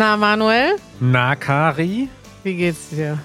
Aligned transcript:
Na, 0.00 0.16
Manuel, 0.16 0.76
Na, 0.98 1.36
Kari? 1.36 2.08
wie 2.42 2.56
geht's 2.56 2.88
dir? 2.88 3.18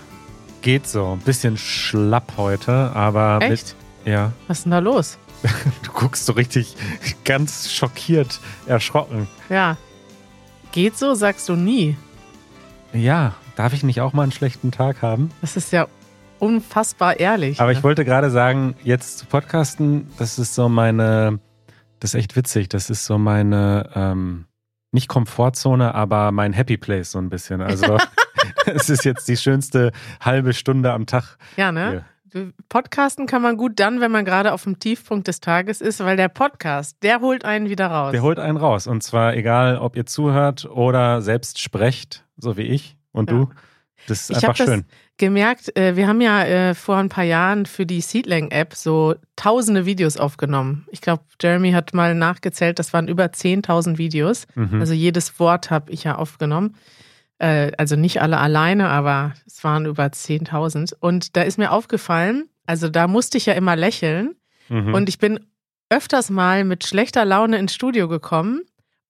Geht 0.62 0.86
so. 0.86 1.14
Ein 1.14 1.20
bisschen 1.20 1.56
schlapp 1.56 2.34
heute, 2.36 2.92
aber 2.94 3.40
Echt? 3.42 3.78
mit. 4.04 4.14
Ja. 4.14 4.34
Was 4.50 4.58
ist 4.58 4.64
denn 4.66 4.72
da 4.72 4.80
los? 4.80 5.18
Du 5.84 5.94
guckst 5.94 6.26
so 6.26 6.34
richtig 6.34 6.76
ganz 7.24 7.72
schockiert, 7.72 8.42
erschrocken. 8.66 9.30
Ja. 9.48 9.78
Geht 10.74 10.98
so, 10.98 11.14
sagst 11.14 11.48
du 11.48 11.56
nie. 11.56 11.96
Ja, 12.92 13.36
darf 13.56 13.72
ich 13.72 13.84
nicht 13.84 14.02
auch 14.02 14.12
mal 14.12 14.24
einen 14.24 14.34
schlechten 14.34 14.72
Tag 14.72 15.02
haben? 15.02 15.30
Das 15.40 15.56
ist 15.56 15.72
ja 15.72 15.88
unfassbar 16.40 17.22
ehrlich. 17.22 17.62
Aber 17.62 17.72
ne? 17.72 17.78
ich 17.78 17.86
wollte 17.86 18.04
gerade 18.04 18.30
sagen, 18.30 18.76
jetzt 18.84 19.20
zu 19.20 19.28
podcasten, 19.28 20.10
das 20.18 20.38
ist 20.38 20.54
so 20.54 20.68
meine. 20.68 21.40
Das 22.02 22.14
ist 22.14 22.20
echt 22.20 22.36
witzig. 22.36 22.68
Das 22.68 22.90
ist 22.90 23.06
so 23.06 23.18
meine. 23.18 23.90
Ähm, 23.96 24.46
nicht 24.96 25.08
Komfortzone, 25.08 25.94
aber 25.94 26.32
mein 26.32 26.54
Happy 26.54 26.78
Place 26.78 27.12
so 27.12 27.20
ein 27.20 27.30
bisschen. 27.30 27.62
Also, 27.62 27.98
es 28.66 28.90
ist 28.90 29.06
jetzt 29.06 29.28
die 29.28 29.38
schönste 29.38 29.92
halbe 30.20 30.54
Stunde 30.54 30.92
am 30.92 31.06
Tag. 31.06 31.38
Ja, 31.58 31.72
ne? 31.72 32.04
Du- 32.32 32.52
Podcasten 32.70 33.28
kann 33.28 33.42
man 33.44 33.56
gut 33.56 33.80
dann, 33.80 34.02
wenn 34.02 34.12
man 34.12 34.26
gerade 34.26 34.52
auf 34.52 34.64
dem 34.64 34.80
Tiefpunkt 34.80 35.28
des 35.28 35.40
Tages 35.40 35.80
ist, 35.80 36.04
weil 36.04 36.18
der 36.18 36.28
Podcast, 36.28 36.98
der 37.04 37.22
holt 37.22 37.46
einen 37.46 37.70
wieder 37.70 37.88
raus. 37.88 38.12
Der 38.12 38.24
holt 38.24 38.40
einen 38.40 38.58
raus. 38.58 38.88
Und 38.88 39.04
zwar 39.04 39.36
egal, 39.36 39.78
ob 39.78 39.96
ihr 39.96 40.06
zuhört 40.06 40.66
oder 40.66 41.22
selbst 41.22 41.60
sprecht, 41.62 42.26
so 42.38 42.58
wie 42.58 42.64
ich 42.64 42.98
und 43.12 43.30
Ja. 43.30 43.38
du. 43.38 43.50
Das 44.08 44.22
ist 44.22 44.30
Ich 44.32 44.36
einfach 44.38 44.50
hab 44.50 44.56
das- 44.58 44.68
schön. 44.68 44.86
gemerkt, 45.18 45.76
äh, 45.78 45.96
wir 45.96 46.08
haben 46.08 46.22
ja 46.22 46.44
äh, 46.44 46.74
vor 46.76 46.98
ein 46.98 47.10
paar 47.10 47.24
Jahren 47.24 47.66
für 47.66 47.86
die 47.86 48.02
Seedlang-App 48.02 48.74
so 48.76 49.16
tausende 49.36 49.86
Videos 49.86 50.18
aufgenommen. 50.18 50.86
Ich 50.92 51.02
glaube, 51.02 51.24
Jeremy 51.42 51.72
hat 51.72 51.94
mal 51.94 52.14
nachgezählt, 52.16 52.78
das 52.80 52.94
waren 52.94 53.08
über 53.08 53.26
10.000 53.32 53.98
Videos. 53.98 54.46
Mhm. 54.56 54.80
Also 54.80 54.94
jedes 54.94 55.40
Wort 55.40 55.72
habe 55.72 55.92
ich 55.92 56.04
ja 56.04 56.16
aufgenommen. 56.16 56.76
Äh, 57.40 57.72
also 57.78 57.96
nicht 57.96 58.22
alle 58.22 58.38
alleine, 58.38 58.90
aber 58.90 59.34
es 59.48 59.64
waren 59.64 59.86
über 59.86 60.06
10.000. 60.12 60.94
Und 61.00 61.36
da 61.36 61.42
ist 61.42 61.58
mir 61.58 61.72
aufgefallen, 61.72 62.50
also 62.66 62.90
da 62.90 63.08
musste 63.08 63.38
ich 63.38 63.46
ja 63.46 63.54
immer 63.54 63.76
lächeln. 63.76 64.36
Mhm. 64.70 64.94
Und 64.94 65.10
ich 65.10 65.18
bin 65.20 65.40
öfters 65.90 66.30
mal 66.30 66.64
mit 66.64 66.86
schlechter 66.86 67.26
Laune 67.26 67.58
ins 67.58 67.74
Studio 67.74 68.08
gekommen. 68.08 68.62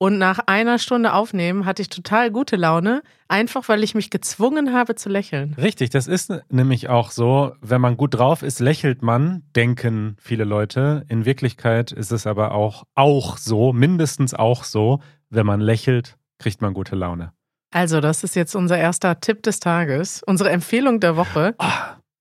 Und 0.05 0.19
nach 0.19 0.37
einer 0.45 0.77
Stunde 0.77 1.13
Aufnehmen 1.13 1.65
hatte 1.65 1.81
ich 1.81 1.89
total 1.89 2.29
gute 2.29 2.57
Laune, 2.57 3.01
einfach 3.27 3.67
weil 3.69 3.83
ich 3.83 3.95
mich 3.95 4.11
gezwungen 4.11 4.71
habe 4.71 4.93
zu 4.93 5.09
lächeln. 5.09 5.55
Richtig, 5.57 5.89
das 5.89 6.05
ist 6.05 6.31
nämlich 6.49 6.89
auch 6.89 7.09
so, 7.09 7.53
wenn 7.61 7.81
man 7.81 7.97
gut 7.97 8.13
drauf 8.13 8.43
ist, 8.43 8.59
lächelt 8.59 9.01
man, 9.01 9.41
denken 9.55 10.15
viele 10.21 10.43
Leute. 10.43 11.05
In 11.07 11.25
Wirklichkeit 11.25 11.91
ist 11.91 12.11
es 12.11 12.27
aber 12.27 12.51
auch, 12.51 12.83
auch 12.93 13.37
so, 13.37 13.73
mindestens 13.73 14.35
auch 14.35 14.63
so, 14.63 14.99
wenn 15.31 15.47
man 15.47 15.59
lächelt, 15.59 16.17
kriegt 16.37 16.61
man 16.61 16.75
gute 16.75 16.95
Laune. 16.95 17.31
Also, 17.73 17.99
das 17.99 18.23
ist 18.23 18.35
jetzt 18.35 18.53
unser 18.55 18.77
erster 18.77 19.19
Tipp 19.19 19.41
des 19.41 19.59
Tages, 19.59 20.21
unsere 20.27 20.51
Empfehlung 20.51 20.99
der 20.99 21.17
Woche. 21.17 21.55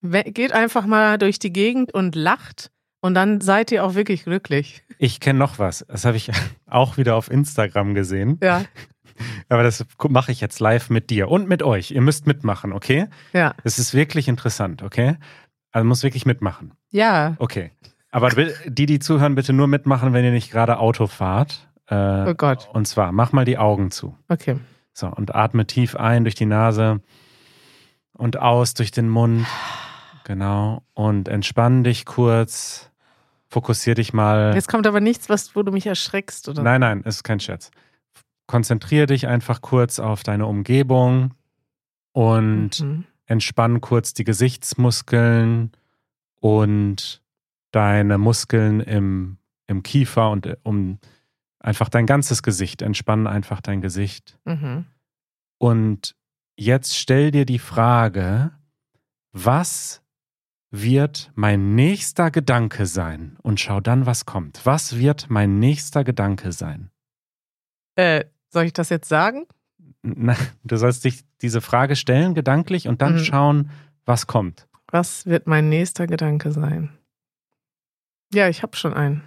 We- 0.01 0.25
Geht 0.25 0.53
einfach 0.53 0.87
mal 0.87 1.19
durch 1.19 1.39
die 1.39 1.53
Gegend 1.53 1.93
und 1.93 2.15
lacht 2.15 2.71
und 3.05 3.15
dann 3.15 3.41
seid 3.41 3.71
ihr 3.71 3.85
auch 3.85 3.95
wirklich 3.95 4.25
glücklich. 4.25 4.83
ich 4.99 5.21
kenne 5.21 5.39
noch 5.39 5.59
was. 5.59 5.85
Das 5.89 6.05
habe 6.05 6.17
ich 6.17 6.31
auch 6.67 6.97
wieder 6.97 7.17
auf 7.17 7.31
Instagram 7.31 7.95
gesehen. 7.95 8.39
Ja, 8.43 8.65
Aber 9.49 9.63
das 9.63 9.85
mache 10.09 10.33
ich 10.33 10.41
jetzt 10.41 10.59
live 10.59 10.91
mit 10.91 11.09
dir 11.11 11.29
und 11.29 11.49
mit 11.49 11.63
euch. 11.63 11.93
Ihr 11.93 12.01
müsst 12.01 12.27
mitmachen, 12.27 12.73
okay? 12.73 13.07
ja, 13.33 13.55
Es 13.63 13.79
ist 13.79 13.95
wirklich 13.95 14.27
interessant, 14.27 14.83
okay? 14.83 15.17
Also 15.71 15.87
muss 15.87 16.03
wirklich 16.03 16.27
mitmachen. 16.27 16.73
ja. 16.91 17.35
Okay. 17.39 17.71
Aber 18.11 18.31
die, 18.31 18.87
die 18.87 18.99
zuhören, 19.01 19.35
bitte 19.35 19.53
nur 19.53 19.67
mitmachen, 19.67 20.13
wenn 20.13 20.25
ihr 20.25 20.31
nicht 20.31 20.51
gerade 20.53 20.79
Auto 20.79 21.09
fahrt. 21.09 21.69
Äh, 21.89 22.31
Oh 22.31 22.35
Gott. 22.35 22.69
Und 22.73 22.87
zwar, 22.87 23.11
mach 23.13 23.33
mal 23.33 23.45
die 23.45 23.59
Augen 23.59 23.91
zu. 23.91 24.17
Okay. 24.29 24.57
So, 24.93 25.09
und 25.09 25.35
atme 25.35 25.67
tief 25.67 25.97
ein 25.97 26.23
durch 26.25 26.37
die 26.37 26.47
Nase 26.47 27.01
und 28.13 28.39
aus 28.39 28.75
durch 28.75 28.93
den 28.93 29.09
Mund. 29.09 29.47
Genau. 30.25 30.83
Und 30.95 31.29
entspann 31.29 31.83
dich 31.85 32.05
kurz. 32.07 32.91
Fokussier 33.55 33.95
dich 33.95 34.13
mal. 34.13 34.53
Jetzt 34.53 34.67
kommt 34.69 34.85
aber 34.85 34.99
nichts, 35.01 35.29
was, 35.29 35.55
wo 35.55 35.63
du 35.63 35.71
mich 35.71 35.87
erschreckst, 35.87 36.49
oder? 36.49 36.65
Nein, 36.65 36.81
nein, 36.81 37.03
ist 37.03 37.23
kein 37.23 37.39
Scherz. 37.39 37.71
Konzentrier 38.49 39.07
dich 39.07 39.29
einfach 39.29 39.63
kurz 39.63 40.01
auf 40.01 40.25
deine 40.25 40.47
Umgebung 40.47 41.35
und 42.13 42.81
Mhm. 42.81 43.05
entspann 43.27 43.81
kurz 43.81 44.13
die 44.13 44.25
Gesichtsmuskeln 44.25 45.71
und 46.41 47.23
deine 47.71 48.19
Muskeln 48.19 48.81
im, 48.81 49.39
im 49.69 49.85
Kiefer 49.85 50.31
und 50.31 50.47
äh, 50.47 50.57
um 50.65 50.99
einfach 51.61 51.89
dein 51.89 52.07
ganzes 52.07 52.43
Gesicht. 52.43 52.83
Entspann 52.83 53.29
einfach 53.29 53.61
dein 53.61 53.81
Gesicht. 53.81 54.37
Mhm. 54.45 54.87
Und 55.59 56.17
jetzt 56.57 56.97
stell 56.99 57.31
dir 57.31 57.47
die 57.47 57.61
Frage, 57.61 58.51
was 59.33 60.03
wird 60.83 61.31
mein 61.35 61.75
nächster 61.75 62.31
Gedanke 62.31 62.87
sein? 62.87 63.37
Und 63.43 63.61
schau 63.61 63.81
dann, 63.81 64.07
was 64.07 64.27
kommt. 64.27 64.61
Was 64.65 64.99
wird 64.99 65.27
mein 65.31 65.59
nächster 65.59 66.03
Gedanke 66.05 66.53
sein? 66.53 66.91
Äh, 67.97 68.25
soll 68.51 68.65
ich 68.65 68.73
das 68.73 68.89
jetzt 68.89 69.09
sagen? 69.09 69.47
Na, 70.03 70.37
Du 70.65 70.77
sollst 70.77 71.05
dich 71.05 71.25
diese 71.43 71.61
Frage 71.61 71.97
stellen, 71.97 72.35
gedanklich, 72.35 72.89
und 72.89 73.03
dann 73.03 73.15
Mhm. 73.15 73.19
schauen, 73.19 73.71
was 74.05 74.27
kommt. 74.27 74.67
Was 74.89 75.27
wird 75.27 75.47
mein 75.47 75.69
nächster 75.69 76.07
Gedanke 76.07 76.53
sein? 76.53 76.91
Ja, 78.33 78.49
ich 78.49 78.63
habe 78.63 78.77
schon 78.77 78.95
einen. 78.95 79.23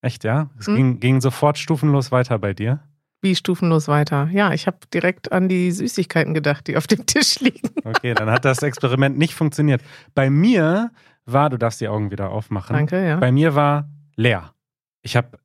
Echt, 0.00 0.22
ja? 0.24 0.50
Es 0.58 0.68
Mhm. 0.68 0.74
ging, 0.76 1.00
ging 1.00 1.20
sofort 1.20 1.58
stufenlos 1.58 2.12
weiter 2.12 2.38
bei 2.38 2.54
dir. 2.54 2.80
Wie 3.20 3.34
stufenlos 3.34 3.88
weiter? 3.88 4.28
Ja, 4.32 4.52
ich 4.52 4.66
habe 4.66 4.78
direkt 4.94 5.32
an 5.32 5.48
die 5.48 5.72
Süßigkeiten 5.72 6.34
gedacht, 6.34 6.68
die 6.68 6.76
auf 6.76 6.86
dem 6.86 7.04
Tisch 7.06 7.40
liegen. 7.40 7.70
Okay, 7.84 8.14
dann 8.14 8.30
hat 8.30 8.44
das 8.44 8.62
Experiment 8.62 9.18
nicht 9.18 9.34
funktioniert. 9.34 9.82
Bei 10.14 10.30
mir 10.30 10.90
war, 11.24 11.50
du 11.50 11.58
darfst 11.58 11.80
die 11.80 11.88
Augen 11.88 12.10
wieder 12.10 12.30
aufmachen. 12.30 12.74
Danke, 12.74 13.06
ja. 13.06 13.16
Bei 13.16 13.32
mir 13.32 13.54
war 13.54 13.88
leer. 14.14 14.52
Ich 15.02 15.16
habe 15.16 15.38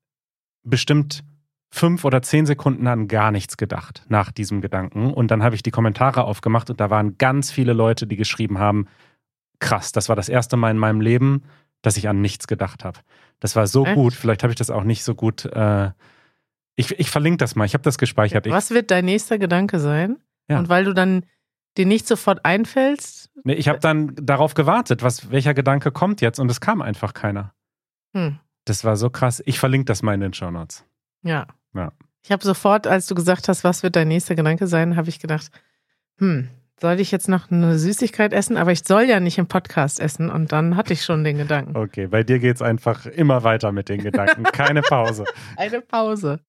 bestimmt 0.63 1.23
fünf 1.69 2.05
oder 2.05 2.21
zehn 2.21 2.45
Sekunden 2.45 2.85
an 2.85 3.07
gar 3.07 3.31
nichts 3.31 3.57
gedacht 3.57 4.05
nach 4.07 4.31
diesem 4.31 4.61
Gedanken. 4.61 5.11
Und 5.11 5.31
dann 5.31 5.41
habe 5.41 5.55
ich 5.55 5.63
die 5.63 5.71
Kommentare 5.71 6.23
aufgemacht 6.25 6.69
und 6.69 6.79
da 6.79 6.91
waren 6.91 7.17
ganz 7.17 7.51
viele 7.51 7.73
Leute, 7.73 8.05
die 8.05 8.15
geschrieben 8.15 8.59
haben, 8.59 8.87
krass, 9.59 9.91
das 9.91 10.09
war 10.09 10.15
das 10.15 10.29
erste 10.29 10.57
Mal 10.57 10.71
in 10.71 10.77
meinem 10.77 11.01
Leben, 11.01 11.43
dass 11.81 11.97
ich 11.97 12.07
an 12.07 12.21
nichts 12.21 12.45
gedacht 12.45 12.85
habe. 12.85 12.99
Das 13.39 13.55
war 13.55 13.65
so 13.65 13.85
Echt? 13.85 13.95
gut. 13.95 14.13
Vielleicht 14.13 14.43
habe 14.43 14.51
ich 14.51 14.57
das 14.57 14.69
auch 14.69 14.83
nicht 14.83 15.03
so 15.03 15.15
gut. 15.15 15.45
Äh, 15.45 15.91
ich, 16.75 16.97
ich 16.99 17.09
verlinke 17.09 17.37
das 17.37 17.55
mal. 17.55 17.65
Ich 17.65 17.73
habe 17.73 17.83
das 17.83 17.97
gespeichert. 17.97 18.45
Ich, 18.47 18.53
Was 18.53 18.71
wird 18.71 18.91
dein 18.91 19.05
nächster 19.05 19.37
Gedanke 19.37 19.79
sein? 19.79 20.17
Ja. 20.49 20.59
Und 20.59 20.69
weil 20.69 20.85
du 20.85 20.93
dann 20.93 21.25
dir 21.77 21.85
nicht 21.85 22.07
sofort 22.07 22.45
einfällst, 22.45 23.31
nee, 23.43 23.53
ich 23.53 23.67
habe 23.67 23.79
dann 23.79 24.15
darauf 24.15 24.53
gewartet, 24.53 25.01
was, 25.03 25.31
welcher 25.31 25.53
Gedanke 25.53 25.91
kommt 25.91 26.21
jetzt 26.21 26.39
und 26.39 26.49
es 26.51 26.61
kam 26.61 26.81
einfach 26.81 27.13
keiner. 27.13 27.53
hm, 28.13 28.37
Das 28.65 28.83
war 28.83 28.95
so 28.95 29.09
krass. 29.09 29.41
Ich 29.45 29.59
verlinke 29.59 29.85
das 29.85 30.03
mal 30.03 30.13
in 30.13 30.21
den 30.21 30.33
Show 30.33 30.51
Notes. 30.51 30.85
ja. 31.23 31.47
Ja. 31.75 31.91
Ich 32.25 32.31
habe 32.31 32.43
sofort, 32.43 32.87
als 32.87 33.07
du 33.07 33.15
gesagt 33.15 33.49
hast, 33.49 33.63
was 33.65 33.83
wird 33.83 33.95
dein 33.97 34.07
nächster 34.07 34.35
Gedanke 34.35 34.67
sein, 34.67 34.95
habe 34.95 35.09
ich 35.09 35.19
gedacht, 35.19 35.51
hm, 36.19 36.47
soll 36.79 36.99
ich 37.01 37.11
jetzt 37.11 37.27
noch 37.27 37.51
eine 37.51 37.77
Süßigkeit 37.77 38.31
essen? 38.31 38.55
Aber 38.55 38.71
ich 38.71 38.83
soll 38.85 39.03
ja 39.03 39.19
nicht 39.19 39.37
im 39.39 39.47
Podcast 39.47 39.99
essen. 39.99 40.29
Und 40.29 40.51
dann 40.53 40.77
hatte 40.77 40.93
ich 40.93 41.03
schon 41.03 41.23
den 41.25 41.37
Gedanken. 41.37 41.75
Okay, 41.75 42.07
bei 42.07 42.23
dir 42.23 42.39
geht 42.39 42.55
es 42.55 42.61
einfach 42.61 43.05
immer 43.07 43.43
weiter 43.43 43.71
mit 43.73 43.89
den 43.89 44.01
Gedanken. 44.03 44.43
Keine 44.43 44.81
Pause. 44.83 45.25
Eine 45.57 45.81
Pause. 45.81 46.39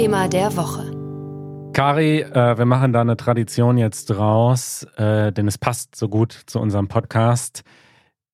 Thema 0.00 0.28
der 0.28 0.56
Woche. 0.56 0.90
Kari, 1.72 2.20
äh, 2.20 2.58
wir 2.58 2.64
machen 2.64 2.92
da 2.92 3.00
eine 3.00 3.16
Tradition 3.16 3.76
jetzt 3.78 4.06
draus, 4.06 4.84
äh, 4.96 5.30
denn 5.30 5.46
es 5.46 5.58
passt 5.58 5.94
so 5.94 6.08
gut 6.08 6.32
zu 6.32 6.58
unserem 6.58 6.88
Podcast. 6.88 7.62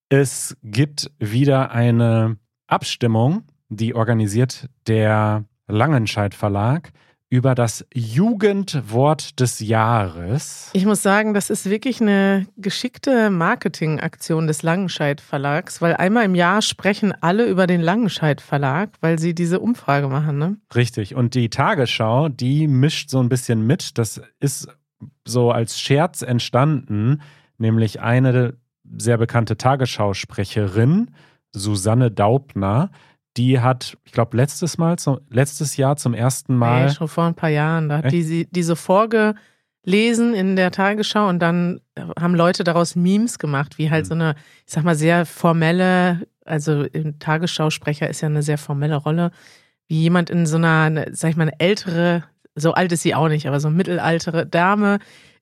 Es 0.08 0.56
gibt 0.62 1.10
wieder 1.18 1.72
eine 1.72 2.38
Abstimmung, 2.66 3.44
die 3.68 3.94
organisiert 3.94 4.68
der 4.86 5.44
Langenscheidt 5.66 6.34
Verlag 6.34 6.92
über 7.28 7.56
das 7.56 7.84
Jugendwort 7.92 9.40
des 9.40 9.58
Jahres. 9.58 10.70
Ich 10.74 10.86
muss 10.86 11.02
sagen, 11.02 11.34
das 11.34 11.50
ist 11.50 11.68
wirklich 11.68 12.00
eine 12.00 12.46
geschickte 12.56 13.30
Marketingaktion 13.30 14.46
des 14.46 14.62
Langenscheidt 14.62 15.20
Verlags, 15.20 15.82
weil 15.82 15.94
einmal 15.94 16.24
im 16.24 16.36
Jahr 16.36 16.62
sprechen 16.62 17.12
alle 17.20 17.46
über 17.46 17.66
den 17.66 17.80
Langenscheidt 17.80 18.40
Verlag, 18.40 18.90
weil 19.00 19.18
sie 19.18 19.34
diese 19.34 19.58
Umfrage 19.58 20.08
machen, 20.08 20.38
ne? 20.38 20.56
Richtig. 20.74 21.16
Und 21.16 21.34
die 21.34 21.50
Tagesschau, 21.50 22.28
die 22.28 22.68
mischt 22.68 23.10
so 23.10 23.18
ein 23.18 23.28
bisschen 23.28 23.66
mit. 23.66 23.98
Das 23.98 24.20
ist 24.38 24.68
so 25.24 25.50
als 25.50 25.80
Scherz 25.80 26.22
entstanden, 26.22 27.22
nämlich 27.58 28.00
eine 28.00 28.54
sehr 28.96 29.18
bekannte 29.18 29.56
Tagesschausprecherin, 29.56 31.10
Susanne 31.52 32.12
Daubner, 32.12 32.90
die 33.36 33.60
hat, 33.60 33.96
ich 34.04 34.12
glaube, 34.12 34.36
letztes 34.36 34.78
Mal, 34.78 34.98
zum, 34.98 35.18
letztes 35.30 35.76
Jahr 35.76 35.96
zum 35.96 36.14
ersten 36.14 36.56
Mal. 36.56 36.86
Nee, 36.86 36.92
schon 36.92 37.08
vor 37.08 37.24
ein 37.24 37.34
paar 37.34 37.50
Jahren. 37.50 37.88
Da 37.88 37.98
hat 37.98 38.04
Echt? 38.06 38.14
die 38.14 38.22
sie 38.22 38.48
diese 38.50 38.76
vorgelesen 39.84 40.34
in 40.34 40.56
der 40.56 40.70
Tagesschau 40.70 41.28
und 41.28 41.38
dann 41.40 41.80
haben 42.18 42.34
Leute 42.34 42.64
daraus 42.64 42.96
Memes 42.96 43.38
gemacht, 43.38 43.78
wie 43.78 43.90
halt 43.90 44.04
Mhm. 44.04 44.08
so 44.08 44.14
eine, 44.14 44.34
ich 44.66 44.72
sag 44.72 44.84
mal, 44.84 44.94
sehr 44.96 45.26
formelle, 45.26 46.26
also 46.44 46.84
ein 46.94 47.18
Tagesschausprecher 47.18 48.08
ist 48.08 48.20
ja 48.20 48.28
eine 48.28 48.42
sehr 48.42 48.58
formelle 48.58 48.96
Rolle. 48.96 49.30
wie 49.88 50.00
jemand 50.02 50.30
in 50.30 50.46
so 50.46 50.56
einer, 50.56 50.82
eine, 50.82 51.06
sag 51.14 51.30
ich 51.30 51.36
mal, 51.36 51.42
eine 51.44 51.60
ältere, 51.60 52.24
so 52.56 52.72
alt 52.72 52.90
ist 52.90 53.02
sie 53.02 53.14
auch 53.14 53.28
nicht, 53.28 53.46
aber 53.46 53.60
so 53.60 53.70
mittelaltere 53.70 54.44
Dame 54.44 54.98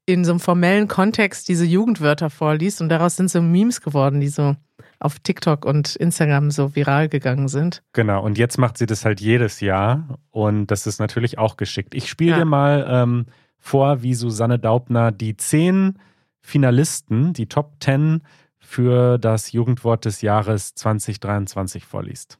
in 0.06 0.24
so 0.24 0.32
einem 0.32 0.40
formellen 0.40 0.88
Kontext 0.88 1.48
diese 1.48 1.64
Jugendwörter 1.64 2.30
vorliest 2.30 2.80
und 2.80 2.88
daraus 2.88 3.16
sind 3.16 3.30
so 3.30 3.40
Memes 3.40 3.80
geworden, 3.80 4.20
die 4.20 4.28
so 4.28 4.54
auf 5.00 5.18
TikTok 5.18 5.64
und 5.64 5.96
Instagram 5.96 6.50
so 6.50 6.74
viral 6.76 7.08
gegangen 7.08 7.48
sind. 7.48 7.82
Genau, 7.92 8.22
und 8.22 8.36
jetzt 8.38 8.58
macht 8.58 8.76
sie 8.78 8.86
das 8.86 9.04
halt 9.04 9.20
jedes 9.20 9.60
Jahr 9.60 10.18
und 10.30 10.66
das 10.66 10.86
ist 10.86 10.98
natürlich 10.98 11.38
auch 11.38 11.56
geschickt. 11.56 11.94
Ich 11.94 12.08
spiele 12.08 12.32
Ja. 12.32 12.38
dir 12.38 12.44
mal 12.44 12.86
ähm, 12.88 13.26
vor, 13.58 14.02
wie 14.02 14.14
Susanne 14.14 14.58
Daubner 14.58 15.10
die 15.12 15.36
zehn 15.36 15.98
Finalisten, 16.40 17.32
die 17.32 17.46
Top 17.46 17.72
10 17.80 18.20
für 18.58 19.18
das 19.18 19.52
Jugendwort 19.52 20.04
des 20.04 20.20
Jahres 20.20 20.74
2023 20.74 21.84
vorliest. 21.86 22.38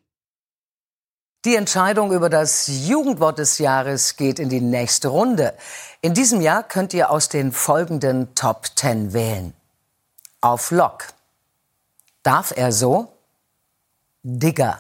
Die 1.45 1.57
Entscheidung 1.57 2.11
über 2.11 2.31
das 2.31 2.69
Jugendwort 2.69 3.39
des 3.39 3.59
Jahres 3.59 4.17
geht 4.17 4.39
in 4.39 4.49
die 4.49 4.63
nächste 4.63 5.09
Runde. 5.09 5.55
In 6.01 6.15
diesem 6.15 6.41
Jahr 6.41 6.63
könnt 6.63 6.95
ihr 6.95 7.11
aus 7.11 7.29
den 7.29 7.53
folgenden 7.53 8.35
Top 8.35 8.67
10 8.75 9.13
wählen. 9.13 9.53
Auf 10.41 10.71
Lock. 10.71 11.09
Darf 12.23 12.55
er 12.57 12.73
so? 12.73 13.19
Digger. 14.23 14.79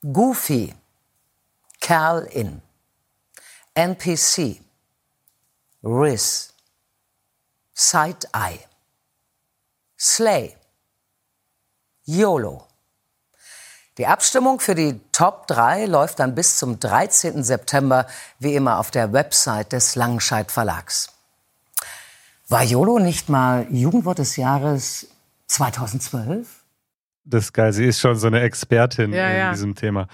Goofy. 0.00 0.74
Kerl 1.78 2.22
in. 2.24 2.62
NPC. 3.74 4.62
Riz. 5.82 6.54
Side-Eye. 7.74 8.60
Slay. 9.98 10.56
YOLO. 12.04 12.66
Die 13.98 14.06
Abstimmung 14.08 14.58
für 14.58 14.74
die 14.74 15.00
Top 15.12 15.46
3 15.46 15.86
läuft 15.86 16.18
dann 16.18 16.34
bis 16.34 16.58
zum 16.58 16.80
13. 16.80 17.44
September, 17.44 18.06
wie 18.40 18.54
immer 18.54 18.78
auf 18.78 18.90
der 18.90 19.12
Website 19.12 19.72
des 19.72 19.94
Langenscheidt 19.94 20.50
Verlags. 20.50 21.12
War 22.48 22.64
YOLO 22.64 22.98
nicht 22.98 23.28
mal 23.28 23.66
Jugendwort 23.70 24.18
des 24.18 24.36
Jahres 24.36 25.06
2012? 25.46 26.48
Das 27.24 27.44
ist 27.44 27.52
geil, 27.52 27.72
sie 27.72 27.86
ist 27.86 28.00
schon 28.00 28.16
so 28.16 28.26
eine 28.26 28.40
Expertin 28.40 29.12
Ja, 29.12 29.30
in 29.30 29.36
ja. 29.36 29.50
diesem 29.52 29.74
Thema. 29.76 30.08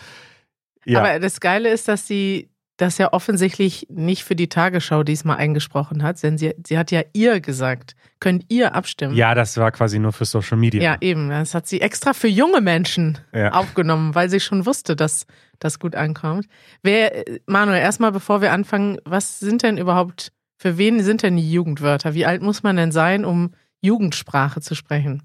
Ja, 0.85 1.01
Aber 1.01 1.19
das 1.19 1.41
Geile 1.41 1.71
ist, 1.71 1.89
dass 1.89 2.07
sie 2.07 2.50
das 2.81 2.99
ja 2.99 3.13
offensichtlich 3.13 3.87
nicht 3.91 4.25
für 4.25 4.35
die 4.37 4.49
Tagesschau 4.49 5.03
diesmal 5.03 5.37
eingesprochen 5.37 6.03
hat, 6.03 6.23
denn 6.23 6.39
sie, 6.39 6.55
sie 6.67 6.79
hat 6.79 6.91
ja 6.91 7.03
ihr 7.13 7.41
gesagt, 7.41 7.95
könnt 8.21 8.45
ihr 8.49 8.75
abstimmen. 8.75 9.15
ja, 9.15 9.35
das 9.35 9.57
war 9.57 9.71
quasi 9.73 9.99
nur 9.99 10.13
für 10.13 10.25
Social 10.25 10.57
Media. 10.59 10.83
Ja, 10.83 10.97
eben. 11.01 11.29
Das 11.31 11.55
hat 11.55 11.67
sie 11.67 11.81
extra 11.81 12.13
für 12.13 12.29
junge 12.29 12.61
Menschen 12.61 13.19
Ja. 13.35 13.53
aufgenommen, 13.53 14.15
weil 14.15 14.29
sie 14.31 14.41
schon 14.41 14.67
wusste, 14.67 14.97
dass 14.97 15.27
das 15.59 15.79
gut 15.79 15.95
ankommt. 15.95 16.47
Wer, 16.83 17.25
Manuel, 17.47 17.81
erstmal 17.81 18.13
bevor 18.13 18.41
wir 18.41 18.53
anfangen, 18.53 18.99
was 19.05 19.41
sind 19.41 19.63
denn 19.63 19.77
überhaupt, 19.79 20.33
für 20.59 20.79
wen 20.79 21.03
sind 21.03 21.23
denn 21.23 21.37
die 21.37 21.51
Jugendwörter? 21.53 22.15
Wie 22.15 22.27
alt 22.27 22.43
muss 22.43 22.63
man 22.63 22.77
denn 22.77 22.93
sein, 22.93 23.25
um 23.25 23.53
Jugendsprache 23.83 24.61
zu 24.61 24.75
sprechen? 24.75 25.23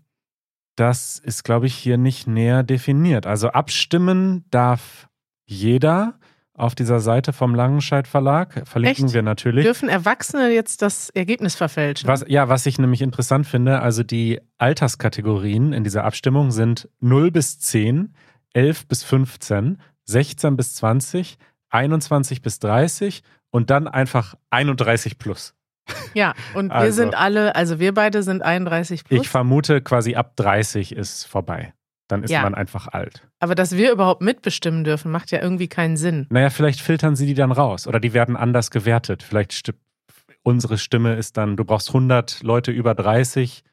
Das 0.77 1.19
ist, 1.19 1.43
glaube 1.43 1.67
ich, 1.67 1.75
hier 1.75 1.97
nicht 1.97 2.27
näher 2.27 2.63
definiert. 2.63 3.25
Also 3.25 3.49
abstimmen 3.49 4.43
darf 4.51 5.07
jeder 5.45 6.19
auf 6.57 6.75
dieser 6.75 6.99
Seite 6.99 7.33
vom 7.33 7.53
Langenscheidt 7.53 8.07
Verlag. 8.07 8.67
Verlinken 8.67 9.05
Echt? 9.05 9.13
wir 9.13 9.21
natürlich. 9.21 9.65
Dürfen 9.65 9.89
Erwachsene 9.89 10.49
jetzt 10.49 10.81
das 10.81 11.09
Ergebnis 11.09 11.55
verfälschen? 11.55 12.07
Was, 12.07 12.25
ja, 12.27 12.49
was 12.49 12.65
ich 12.65 12.79
nämlich 12.79 13.01
interessant 13.01 13.45
finde, 13.45 13.81
also 13.81 14.03
die 14.03 14.39
Alterskategorien 14.57 15.73
in 15.73 15.83
dieser 15.83 16.05
Abstimmung 16.05 16.51
sind 16.51 16.89
0 17.01 17.31
bis 17.31 17.59
10, 17.59 18.13
11 18.53 18.87
bis 18.87 19.03
15, 19.03 19.81
16 20.05 20.55
bis 20.55 20.75
20, 20.75 21.37
21 21.69 22.41
bis 22.41 22.59
30 22.59 23.21
und 23.51 23.69
dann 23.69 23.87
einfach 23.87 24.35
31 24.49 25.17
plus. 25.17 25.53
Ja, 26.13 26.33
und 26.55 26.69
wir 26.69 26.75
Also. 26.75 26.95
sind 27.03 27.15
alle, 27.15 27.55
also 27.55 27.79
wir 27.79 27.93
beide 27.93 28.23
sind 28.23 28.41
31 28.41 29.03
plus. 29.03 29.21
Ich 29.21 29.29
vermute 29.29 29.81
quasi 29.81 30.15
ab 30.15 30.35
30 30.35 30.95
ist 30.95 31.25
vorbei. 31.25 31.73
Dann 32.07 32.23
ist 32.23 32.29
Ja. 32.31 32.43
man 32.43 32.53
einfach 32.53 32.87
alt. 32.87 33.27
aber 33.39 33.55
dass 33.55 33.75
wir 33.75 33.91
überhaupt 33.91 34.21
mitbestimmen 34.21 34.83
dürfen, 34.83 35.11
macht 35.11 35.31
ja 35.31 35.41
irgendwie 35.41 35.67
keinen 35.67 35.97
Sinn. 35.97 36.27
Naja, 36.29 36.49
vielleicht 36.51 36.79
filtern 36.81 37.15
sie 37.15 37.25
die 37.25 37.33
dann 37.33 37.51
raus 37.51 37.87
oder 37.87 37.99
die 37.99 38.13
werden 38.13 38.35
anders 38.37 38.69
gewertet. 38.71 39.23
Vielleicht 39.23 39.73
unsere 40.43 40.77
Stimme 40.77 41.15
ist 41.15 41.37
dann, 41.37 41.57
du 41.57 41.65
brauchst 41.65 41.89
100 41.89 42.43
Leute 42.43 42.71
über 42.71 42.93
30, 42.93 43.63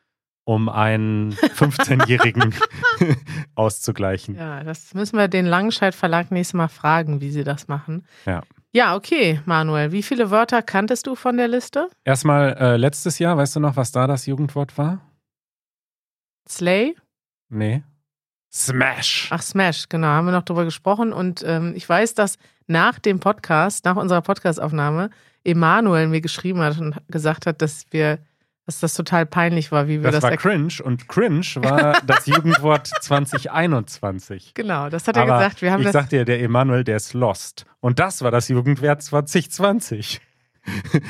um 0.45 0.69
einen 0.71 1.33
15-Jährigen 1.57 2.55
auszugleichen. 3.55 4.35
Ja, 4.37 4.65
das 4.65 4.95
müssen 4.95 5.19
wir 5.19 5.29
den 5.29 5.45
Langenscheidt 5.47 5.95
Verlag 5.95 6.31
nächstes 6.31 6.55
Mal 6.55 6.69
fragen, 6.69 7.21
wie 7.21 7.31
sie 7.31 7.45
das 7.45 7.69
machen. 7.69 8.07
Ja. 8.27 8.43
Ja, 8.75 8.97
okay, 8.97 9.41
Manuel. 9.45 9.93
Wie 9.93 10.03
viele 10.03 10.31
Wörter 10.31 10.63
kanntest 10.63 11.07
du 11.07 11.15
von 11.15 11.37
der 11.37 11.49
Liste? 11.49 11.89
Erstmal 12.05 12.57
äh, 12.59 12.77
letztes 12.79 13.19
Jahr, 13.19 13.37
weißt 13.37 13.57
du 13.57 13.61
noch, 13.61 13.77
was 13.77 13.93
da 13.93 14.07
das 14.07 14.25
Jugendwort 14.25 14.79
war? 14.79 15.03
Slay? 16.49 16.97
Nee. 17.51 17.83
Smash. 18.53 19.29
Ach, 19.31 19.41
Smash, 19.43 19.89
genau, 19.89 20.09
haben 20.09 20.27
wir 20.27 20.33
noch 20.33 20.45
drüber 20.45 20.65
gesprochen. 20.65 21.13
Und 21.13 21.43
ähm, 21.47 21.73
ich 21.75 21.89
weiß, 21.89 22.15
dass 22.15 22.37
nach 22.67 22.99
dem 22.99 23.19
Podcast, 23.19 23.85
nach 23.85 23.97
unserer 23.97 24.21
Podcastaufnahme, 24.21 25.11
Emanuel 25.45 26.07
mir 26.07 26.21
geschrieben 26.21 26.61
hat 26.61 26.79
und 26.79 26.97
gesagt 27.09 27.47
hat, 27.47 27.63
dass 27.63 27.87
wir, 27.91 28.19
dass 28.67 28.79
das 28.79 28.95
total 28.95 29.27
peinlich 29.27 29.73
war, 29.73 29.89
wie 29.89 30.03
wir 30.03 30.11
Das 30.11 30.21
das, 30.21 30.31
war 30.31 30.37
cringe 30.37 30.75
und 30.85 31.09
cringe 31.09 31.47
war 31.57 32.01
das 32.07 32.27
Jugendwort 32.27 32.87
2021. 33.01 34.53
Genau, 34.55 34.89
das 34.89 35.09
hat 35.09 35.17
er 35.17 35.23
Aber 35.23 35.39
gesagt. 35.39 35.63
Wir 35.63 35.73
haben 35.73 35.81
ich 35.81 35.87
das. 35.87 35.95
sag 35.95 36.11
dir, 36.11 36.25
der 36.25 36.41
Emanuel, 36.41 36.85
der 36.85 36.97
ist 36.97 37.15
lost. 37.15 37.65
Und 37.81 37.99
das 37.99 38.23
war 38.23 38.31
das 38.31 38.49
Jugendwort 38.49 39.03
2020. 39.03 40.21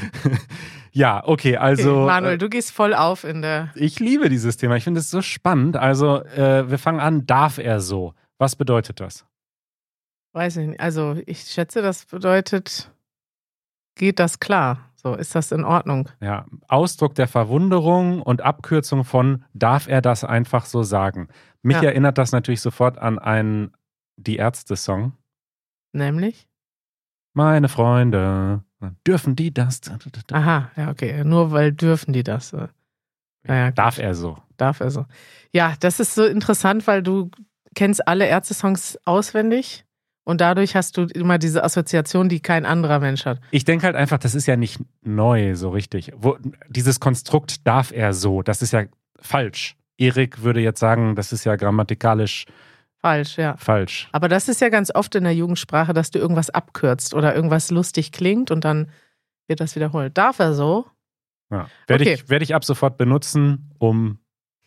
ja, 0.93 1.23
okay, 1.27 1.56
also. 1.56 1.97
okay, 2.03 2.06
Manuel, 2.06 2.35
äh, 2.35 2.39
du 2.39 2.49
gehst 2.49 2.73
voll 2.73 2.94
auf 2.94 3.25
in 3.25 3.43
der. 3.43 3.71
ich 3.75 3.99
liebe 4.00 4.29
dieses 4.29 4.56
Thema. 4.56 4.77
Ich 4.77 4.85
finde 4.85 5.00
es 5.00 5.11
so 5.11 5.23
spannend. 5.23 5.77
Also, 5.77 6.23
äh, 6.25 6.71
wir 6.71 6.79
fangen 6.79 7.00
an. 7.00 7.27
Darf 7.27 7.59
er 7.59 7.81
so? 7.81 8.15
Was 8.39 8.56
bedeutet 8.56 9.00
das? 9.00 9.25
Weiß 10.33 10.56
ich 10.56 10.67
nicht. 10.69 10.81
Also, 10.81 11.17
ich 11.27 11.43
schätze, 11.43 11.83
das 11.83 12.06
bedeutet, 12.06 12.91
geht 13.96 14.19
das 14.19 14.41
klar? 14.41 14.91
So, 14.96 15.15
ist 15.15 15.34
das 15.34 15.51
in 15.51 15.65
Ordnung? 15.65 16.08
Ja, 16.20 16.46
Ausdruck 16.69 17.15
der 17.17 17.27
Verwunderung 17.27 18.22
und 18.22 18.41
Abkürzung 18.41 19.05
von 19.05 19.44
darf 19.53 19.89
er 19.89 20.01
das 20.01 20.22
einfach 20.25 20.65
so 20.65 20.84
sagen. 20.84 21.29
Mich 21.63 21.77
Ja. 21.77 21.89
erinnert 21.89 22.19
das 22.19 22.31
natürlich 22.32 22.61
sofort 22.61 22.99
an 22.99 23.19
einen 23.19 23.72
Die 24.17 24.37
Ärzte-Song. 24.37 25.13
Nämlich? 25.93 26.46
Meine 27.34 27.69
Freunde, 27.69 28.63
dürfen 29.06 29.36
die 29.36 29.53
das? 29.53 29.81
Aha, 30.32 30.70
ja, 30.77 30.91
okay. 30.91 31.24
Nur 31.24 31.53
weil 31.53 31.72
dürfen 31.72 32.12
die 32.12 32.22
das. 32.22 32.53
äh. 32.53 32.69
Naja. 33.44 33.70
Darf 33.72 33.98
er 33.98 34.15
so? 34.15 34.39
Darf 34.56 34.81
er 34.81 34.91
so. 34.91 35.06
Ja, 35.53 35.74
das 35.81 36.01
ist 36.01 36.15
so 36.15 36.24
interessant, 36.24 36.86
weil 36.86 37.03
du 37.03 37.31
kennst 37.74 38.06
alle 38.06 38.27
Ärzte-Songs 38.27 38.98
auswendig 39.05 39.84
und 40.24 40.41
dadurch 40.41 40.77
hast 40.77 40.96
du 40.96 41.03
immer 41.03 41.39
diese 41.39 41.65
Assoziation, 41.65 42.29
die 42.29 42.41
kein 42.41 42.65
anderer 42.65 43.01
Mensch 43.01 43.24
hat. 43.27 43.41
Ich 43.51 43.65
denke 43.65 43.86
halt 43.86 43.96
einfach, 43.96 44.19
das 44.19 44.34
ist 44.34 44.46
ja 44.46 44.56
nicht 44.56 44.81
neu 45.03 45.56
so 45.56 45.70
richtig. 45.70 46.12
Wo, 46.17 46.39
dieses 46.69 47.01
Konstrukt 47.01 47.67
darf 47.67 47.91
er 47.91 48.12
so, 48.12 48.43
das 48.43 48.62
ist 48.62 48.72
ja 48.72 48.84
falsch. 49.20 49.77
Erik 49.98 50.43
würde 50.43 50.60
jetzt 50.60 50.81
sagen, 50.81 51.17
das 51.17 51.32
ist 51.32 51.44
ja 51.44 51.56
grammatikalisch 51.56 52.46
Falsch, 53.03 53.37
ja. 53.37 53.56
falsch. 53.56 54.09
Aber 54.13 54.29
das 54.29 54.49
ist 54.49 54.61
ja 54.61 54.69
ganz 54.69 54.94
oft 54.94 55.15
in 55.17 55.25
der 55.25 55.35
Jugendsprache, 55.35 55.93
dass 55.93 56.11
du 56.13 56.19
irgendwas 56.21 56.51
abkürzt 56.51 57.15
oder 57.15 57.35
irgendwas 57.35 57.71
lustig 57.73 58.13
klingt 58.13 58.51
und 58.53 58.65
dann 58.65 58.91
wird 59.49 59.61
das 59.61 59.75
wiederholt. 59.75 60.17
Darf 60.17 60.39
er 60.39 60.55
so? 60.55 60.87
Ja. 61.51 61.69
Werde, 61.89 62.05
Okay. 62.05 62.15
ich, 62.15 62.29
werde 62.31 62.44
ich 62.44 62.55
ab 62.55 62.65
sofort 62.65 62.97
benutzen, 62.97 63.73
um 63.79 64.19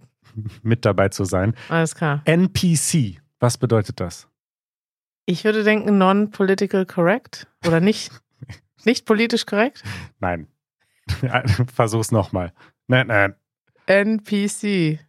mit 0.64 0.84
dabei 0.86 1.08
zu 1.10 1.24
sein. 1.24 1.56
Alles 1.70 1.96
klar. 1.96 2.22
NPC, 2.26 3.22
was 3.40 3.58
bedeutet 3.58 4.00
das? 4.02 4.28
Ich 5.26 5.44
würde 5.46 5.64
denken, 5.64 5.98
non-political 5.98 6.86
correct 6.86 7.48
oder 7.66 7.80
nicht, 7.80 8.12
nicht 8.84 9.06
politisch 9.06 9.46
korrekt? 9.46 9.82
Nein. 10.20 10.48
Versuch's 11.74 12.12
nochmal. 12.12 12.52
Nein, 12.88 13.08
nein. 13.08 13.36
NPC. 13.88 15.00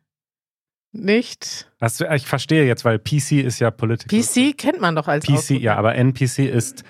Nicht. 0.99 1.71
Das, 1.79 2.01
ich 2.01 2.27
verstehe 2.27 2.67
jetzt, 2.67 2.85
weil 2.85 2.99
PC 2.99 3.33
ist 3.45 3.59
ja 3.61 3.71
political. 3.71 4.19
PC 4.21 4.57
kennt 4.57 4.81
man 4.81 4.95
doch 4.97 5.09
als 5.09 5.27
PC, 5.27 5.33
Ausdruck. 5.35 5.61
ja, 5.61 5.77
aber 5.77 5.95
NPC 5.97 6.39
ist 6.41 6.85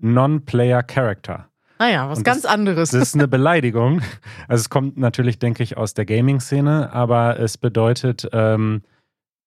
Non-Player 0.00 0.82
Character. 0.82 1.48
Naja, 1.78 2.08
was 2.08 2.18
Und 2.18 2.24
ganz 2.24 2.42
das- 2.42 2.50
anderes. 2.50 2.90
Das 2.90 3.02
ist 3.02 3.14
eine 3.14 3.28
Beleidigung. 3.28 4.02
Also 4.48 4.60
es 4.62 4.70
kommt 4.70 4.96
natürlich, 4.98 5.38
denke 5.38 5.62
ich, 5.62 5.76
aus 5.76 5.94
der 5.94 6.04
Gaming-Szene, 6.06 6.92
aber 6.92 7.38
es 7.40 7.56
bedeutet, 7.58 8.28
ähm, 8.32 8.82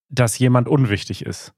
dass 0.10 0.38
jemand 0.40 0.68
unwichtig 0.68 1.26
ist. 1.26 1.54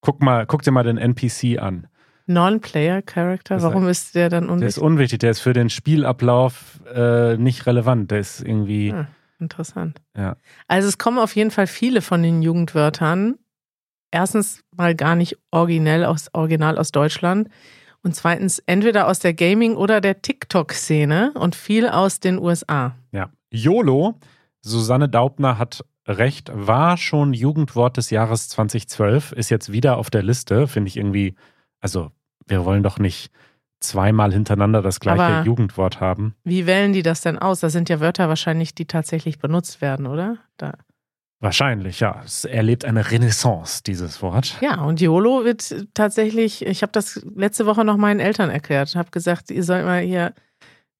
Guck 0.00 0.22
mal, 0.22 0.46
guck 0.46 0.62
dir 0.62 0.70
mal 0.70 0.84
den 0.84 0.98
NPC 0.98 1.58
an. 1.60 1.88
Non-Player-Character, 2.26 3.62
warum 3.62 3.88
ist 3.88 4.14
der 4.14 4.28
dann 4.28 4.46
Der 4.46 4.68
ist 4.68 4.78
unwichtig? 4.78 4.82
unwichtig, 4.82 5.18
der 5.20 5.30
ist 5.30 5.40
für 5.40 5.52
den 5.52 5.70
Spielablauf 5.70 6.80
äh, 6.92 7.36
nicht 7.36 7.66
relevant. 7.66 8.10
Der 8.10 8.18
ist 8.20 8.40
irgendwie, 8.42 8.92
Ah, 8.92 9.06
interessant. 9.40 10.00
ja. 10.16 10.36
Also 10.66 10.88
es 10.88 10.98
kommen 10.98 11.18
auf 11.18 11.34
jeden 11.36 11.50
Fall 11.50 11.66
viele 11.66 12.02
von 12.02 12.22
den 12.22 12.42
Jugendwörtern 12.42 13.36
erstens 14.10 14.64
mal 14.76 14.94
gar 14.94 15.16
nicht 15.16 15.36
originell 15.50 16.04
aus, 16.04 16.28
original 16.32 16.78
aus 16.78 16.92
Deutschland 16.92 17.48
und 18.02 18.14
zweitens 18.14 18.58
entweder 18.60 19.08
aus 19.08 19.18
der 19.18 19.34
Gaming- 19.34 19.76
oder 19.76 20.00
der 20.00 20.22
TikTok-Szene 20.22 21.32
und 21.34 21.54
viel 21.54 21.88
aus 21.88 22.20
den 22.20 22.38
USA. 22.38 22.96
Ja. 23.12 23.30
YOLO, 23.50 24.14
Susanne 24.60 25.08
Daubner 25.08 25.58
hat 25.58 25.84
recht, 26.06 26.50
war 26.54 26.96
schon 26.96 27.34
Jugendwort 27.34 27.96
des 27.96 28.10
Jahres 28.10 28.48
2012, 28.48 29.32
ist 29.32 29.50
jetzt 29.50 29.72
wieder 29.72 29.98
auf 29.98 30.10
der 30.10 30.22
Liste, 30.22 30.66
finde 30.66 30.88
ich 30.88 30.96
irgendwie, 30.96 31.34
also 31.80 32.10
wir 32.46 32.64
wollen 32.64 32.82
doch 32.82 32.98
nicht 32.98 33.30
zweimal 33.80 34.32
hintereinander 34.32 34.82
das 34.82 35.00
gleiche 35.00 35.22
Aber- 35.22 35.44
Jugendwort 35.46 36.00
haben. 36.00 36.34
Wie 36.44 36.66
wählen 36.66 36.92
die 36.92 37.02
das 37.02 37.20
denn 37.20 37.38
aus? 37.38 37.60
Das 37.60 37.72
sind 37.72 37.88
ja 37.88 38.00
Wörter 38.00 38.28
wahrscheinlich, 38.28 38.74
die 38.74 38.86
tatsächlich 38.86 39.38
benutzt 39.38 39.80
werden, 39.80 40.06
oder? 40.06 40.38
Da. 40.56 40.74
Wahrscheinlich, 41.40 42.00
ja. 42.00 42.20
Es 42.24 42.44
erlebt 42.44 42.84
eine 42.84 43.10
Renaissance, 43.12 43.82
dieses 43.84 44.20
Wort. 44.22 44.56
Ja, 44.60 44.80
und 44.82 45.00
YOLO 45.00 45.44
wird 45.44 45.86
tatsächlich, 45.94 46.66
ich 46.66 46.82
habe 46.82 46.90
das 46.90 47.24
letzte 47.36 47.64
Woche 47.66 47.84
noch 47.84 47.96
meinen 47.96 48.18
Eltern 48.18 48.50
erklärt, 48.50 48.96
habe 48.96 49.10
gesagt, 49.12 49.52
ihr 49.52 49.62
sollt 49.62 49.84
mal 49.84 50.00
hier, 50.00 50.34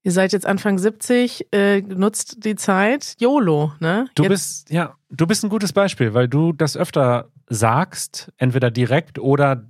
ihr 0.04 0.12
seid 0.12 0.32
jetzt 0.32 0.46
Anfang 0.46 0.78
70, 0.78 1.48
äh, 1.52 1.80
nutzt 1.80 2.44
die 2.44 2.54
Zeit, 2.54 3.14
YOLO, 3.18 3.72
ne? 3.80 4.06
Du 4.14 4.22
Jetzt- 4.22 4.30
bist, 4.30 4.70
ja, 4.70 4.94
du 5.10 5.26
bist 5.26 5.42
ein 5.42 5.50
gutes 5.50 5.72
Beispiel, 5.72 6.14
weil 6.14 6.28
du 6.28 6.52
das 6.52 6.76
öfter 6.76 7.30
sagst, 7.48 8.30
entweder 8.36 8.70
direkt 8.70 9.18
oder 9.18 9.64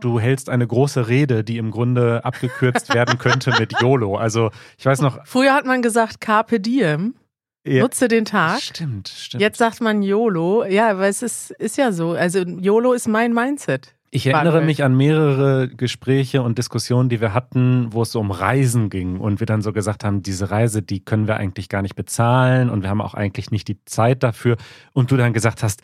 du 0.00 0.20
hältst 0.20 0.48
eine 0.48 0.66
große 0.66 1.08
Rede, 1.08 1.44
die 1.44 1.58
im 1.58 1.70
Grunde 1.70 2.24
abgekürzt 2.24 2.94
werden 2.94 3.18
könnte 3.18 3.52
mit 3.58 3.80
YOLO. 3.80 4.16
Also 4.16 4.50
ich 4.76 4.86
weiß 4.86 5.00
noch. 5.00 5.18
Früher 5.24 5.54
hat 5.54 5.66
man 5.66 5.82
gesagt 5.82 6.20
Carpe 6.20 6.60
Diem, 6.60 7.14
Ja, 7.66 7.82
nutze 7.82 8.08
den 8.08 8.24
Tag. 8.24 8.60
Stimmt, 8.60 9.08
stimmt. 9.08 9.40
Jetzt 9.40 9.58
sagt 9.58 9.80
man 9.80 10.02
YOLO. 10.02 10.64
Ja, 10.64 10.90
aber 10.90 11.08
es 11.08 11.22
ist, 11.22 11.50
ist 11.52 11.76
ja 11.76 11.92
so. 11.92 12.12
Also 12.12 12.40
YOLO 12.40 12.92
ist 12.92 13.08
mein 13.08 13.32
Mindset. 13.32 13.94
Ich 14.10 14.26
erinnere 14.26 14.62
mich 14.62 14.82
an 14.84 14.96
mehrere 14.96 15.68
Gespräche 15.68 16.40
und 16.40 16.56
Diskussionen, 16.56 17.10
die 17.10 17.20
wir 17.20 17.34
hatten, 17.34 17.92
wo 17.92 18.02
es 18.02 18.12
so 18.12 18.20
um 18.20 18.30
Reisen 18.30 18.88
ging 18.88 19.20
und 19.20 19.38
wir 19.38 19.46
dann 19.46 19.60
so 19.60 19.74
gesagt 19.74 20.02
haben, 20.02 20.22
diese 20.22 20.50
Reise, 20.50 20.80
die 20.80 21.04
können 21.04 21.26
wir 21.26 21.36
eigentlich 21.36 21.68
gar 21.68 21.82
nicht 21.82 21.94
bezahlen 21.94 22.70
und 22.70 22.82
wir 22.82 22.88
haben 22.88 23.02
auch 23.02 23.12
eigentlich 23.12 23.50
nicht 23.50 23.68
die 23.68 23.84
Zeit 23.84 24.22
dafür. 24.22 24.56
Und 24.94 25.10
du 25.10 25.18
dann 25.18 25.34
gesagt 25.34 25.62
hast, 25.62 25.82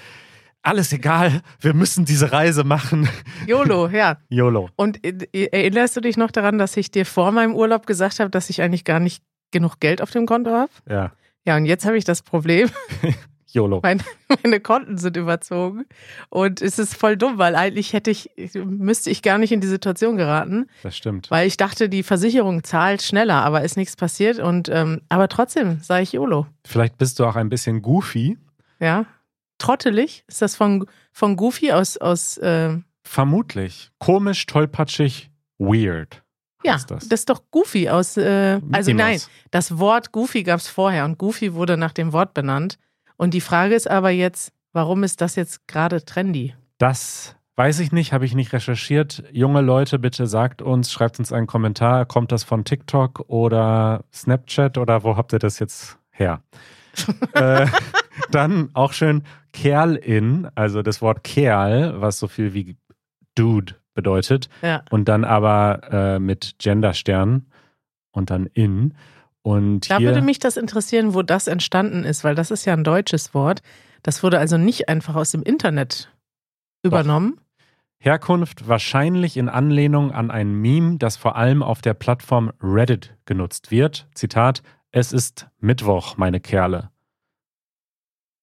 alles 0.64 0.92
egal, 0.92 1.42
wir 1.61 1.75
müssen 1.75 2.04
diese 2.04 2.33
Reise 2.33 2.64
machen. 2.64 3.09
YOLO, 3.47 3.88
ja. 3.88 4.16
YOLO. 4.28 4.71
Und 4.76 5.04
äh, 5.04 5.49
erinnerst 5.52 5.97
du 5.97 6.00
dich 6.00 6.16
noch 6.16 6.30
daran, 6.30 6.59
dass 6.59 6.76
ich 6.76 6.90
dir 6.90 7.06
vor 7.06 7.30
meinem 7.33 7.54
Urlaub 7.54 7.87
gesagt 7.87 8.18
habe, 8.21 8.30
dass 8.30 8.50
ich 8.50 8.62
eigentlich 8.62 8.85
gar 8.85 8.99
nicht 8.99 9.23
genug 9.52 9.78
Geld 9.80 10.02
auf 10.02 10.11
dem 10.11 10.26
Konto 10.26 10.50
habe? 10.50 10.71
Ja, 10.88 11.12
Ja, 11.47 11.56
und 11.56 11.66
jetzt 11.66 11.85
habe 11.87 11.97
ich 11.99 12.04
das 12.04 12.23
Problem, 12.23 12.71
YOLO. 13.52 13.80
Mein, 13.85 14.02
meine 14.42 14.59
Konten 14.59 14.99
sind 14.99 15.16
überzogen. 15.16 15.85
Und 16.28 16.61
es 16.61 16.78
ist 16.80 16.97
voll 16.97 17.16
dumm, 17.16 17.38
weil 17.38 17.54
eigentlich 17.54 17.92
hätte 17.92 18.11
ich, 18.11 18.30
müsste 18.64 19.11
ich 19.11 19.23
gar 19.23 19.38
nicht 19.38 19.52
in 19.52 19.61
die 19.61 19.68
Situation 19.68 20.16
geraten, 20.16 20.66
Das 20.83 20.97
stimmt. 20.97 21.30
weil 21.30 21.47
ich 21.47 21.56
dachte, 21.56 21.88
die 21.88 22.02
Versicherung 22.02 22.64
zahlt 22.64 23.02
schneller, 23.02 23.44
aber 23.44 23.62
ist 23.62 23.76
nichts 23.76 23.94
passiert. 23.94 24.40
Und 24.40 24.68
ähm, 24.73 25.02
aber 25.09 25.28
trotzdem 25.28 25.78
sage 25.80 26.02
ich 26.02 26.12
YOLO. 26.12 26.47
Vielleicht 26.66 26.99
bist 26.99 27.21
du 27.21 27.26
auch 27.26 27.37
ein 27.37 27.49
bisschen 27.49 27.80
goofy. 27.80 28.38
Ja. 28.80 29.04
Trottelig? 29.58 30.25
Ist 30.26 30.42
das 30.42 30.56
von, 30.56 30.87
von 31.12 31.37
Goofy 31.37 31.73
aus, 31.73 31.96
aus 31.96 32.38
ähm, 32.42 32.84
Vermutlich. 33.04 33.90
Komisch, 33.99 34.46
tollpatschig, 34.46 35.30
weird. 35.58 36.23
ja, 36.64 36.75
das? 36.75 36.87
das. 36.87 37.20
ist 37.20 37.30
doch 37.30 37.42
Goofy 37.50 37.88
aus, 37.88 38.16
äh, 38.16 38.61
also 38.73 38.92
nein, 38.92 39.20
das 39.50 39.78
Wort 39.78 40.11
Goofy 40.11 40.42
gab 40.42 40.61
es 40.61 40.68
vorher 40.68 41.04
und 41.04 41.18
Goofy 41.18 41.54
wurde 41.54 41.76
nach 41.76 41.92
dem 41.92 42.12
Wort 42.12 42.34
benannt. 42.34 42.78
Und 43.16 43.34
die 43.34 43.40
Frage 43.40 43.75
ist 43.75 43.88
aber 43.88 44.11
jetzt, 44.11 44.52
warum 44.73 45.04
ist 45.04 45.20
das 45.20 45.37
jetzt 45.37 45.68
gerade 45.68 46.04
trendy? 46.04 46.54
Das 46.78 47.37
weiß 47.56 47.78
ich 47.80 47.92
nicht, 47.92 48.12
habe 48.12 48.25
ich 48.25 48.34
nicht 48.34 48.52
recherchiert. 48.52 49.23
Junge 49.30 49.61
Leute, 49.61 49.99
bitte 49.99 50.26
sagt 50.26 50.62
uns, 50.62 50.90
schreibt 50.90 51.18
uns 51.18 51.32
einen 51.32 51.46
Kommentar. 51.46 52.06
Kommt 52.06 52.32
das 52.32 52.42
von 52.42 52.64
TikTok 52.64 53.25
oder 53.28 54.04
Snapchat 54.12 54.78
oder 54.78 55.04
wo 55.04 55.16
habt 55.16 55.32
ihr 55.32 55.38
das 55.38 55.58
jetzt 55.58 55.99
her? 56.11 56.42
äh, 57.34 57.66
dann 58.30 58.71
auch 58.75 58.92
schön 58.92 59.23
Kerl-in, 59.52 60.49
also 60.54 60.83
das 60.83 61.00
Wort 61.00 61.25
Kerl, 61.25 62.00
was 62.00 62.18
so 62.18 62.28
viel 62.28 62.54
wie 62.54 62.76
Dude 63.35 63.76
bedeutet. 63.94 64.49
Ja. 64.62 64.83
Und 64.90 65.09
dann 65.09 65.25
aber 65.25 65.80
äh, 65.90 66.18
mit 66.18 66.56
Genderstern 66.59 67.47
und 68.12 68.30
dann 68.30 68.47
in. 68.47 68.94
Und 69.42 69.90
Da 69.90 70.00
würde 70.00 70.23
mich 70.23 70.38
das 70.38 70.56
interessieren, 70.56 71.14
wo 71.14 71.23
das 71.23 71.47
entstanden 71.47 72.04
ist, 72.04 72.25
weil 72.25 72.35
das 72.35 72.50
ist 72.50 72.64
ja 72.64 72.73
ein 72.73 72.85
deutsches 72.85 73.35
Wort. 73.35 73.61
Das 74.02 74.23
wurde 74.23 74.38
also 74.38 74.56
nicht 74.59 74.88
einfach 74.88 75.14
aus 75.14 75.30
dem 75.30 75.42
Internet 75.42 76.11
übernommen. 76.83 77.40
Herkunft 77.99 78.68
wahrscheinlich 78.68 79.37
in 79.37 79.49
Anlehnung 79.49 80.12
an 80.12 80.30
ein 80.30 80.52
Meme, 80.54 80.99
das 80.99 81.16
vor 81.16 81.37
allem 81.37 81.62
auf 81.62 81.80
der 81.80 81.94
Plattform 81.94 82.52
Reddit 82.62 83.14
genutzt 83.25 83.71
wird. 83.71 84.06
Zitat: 84.14 84.62
Es 84.90 85.12
ist 85.12 85.47
Mittwoch, 85.59 86.16
meine 86.16 86.40
Kerle. 86.40 86.90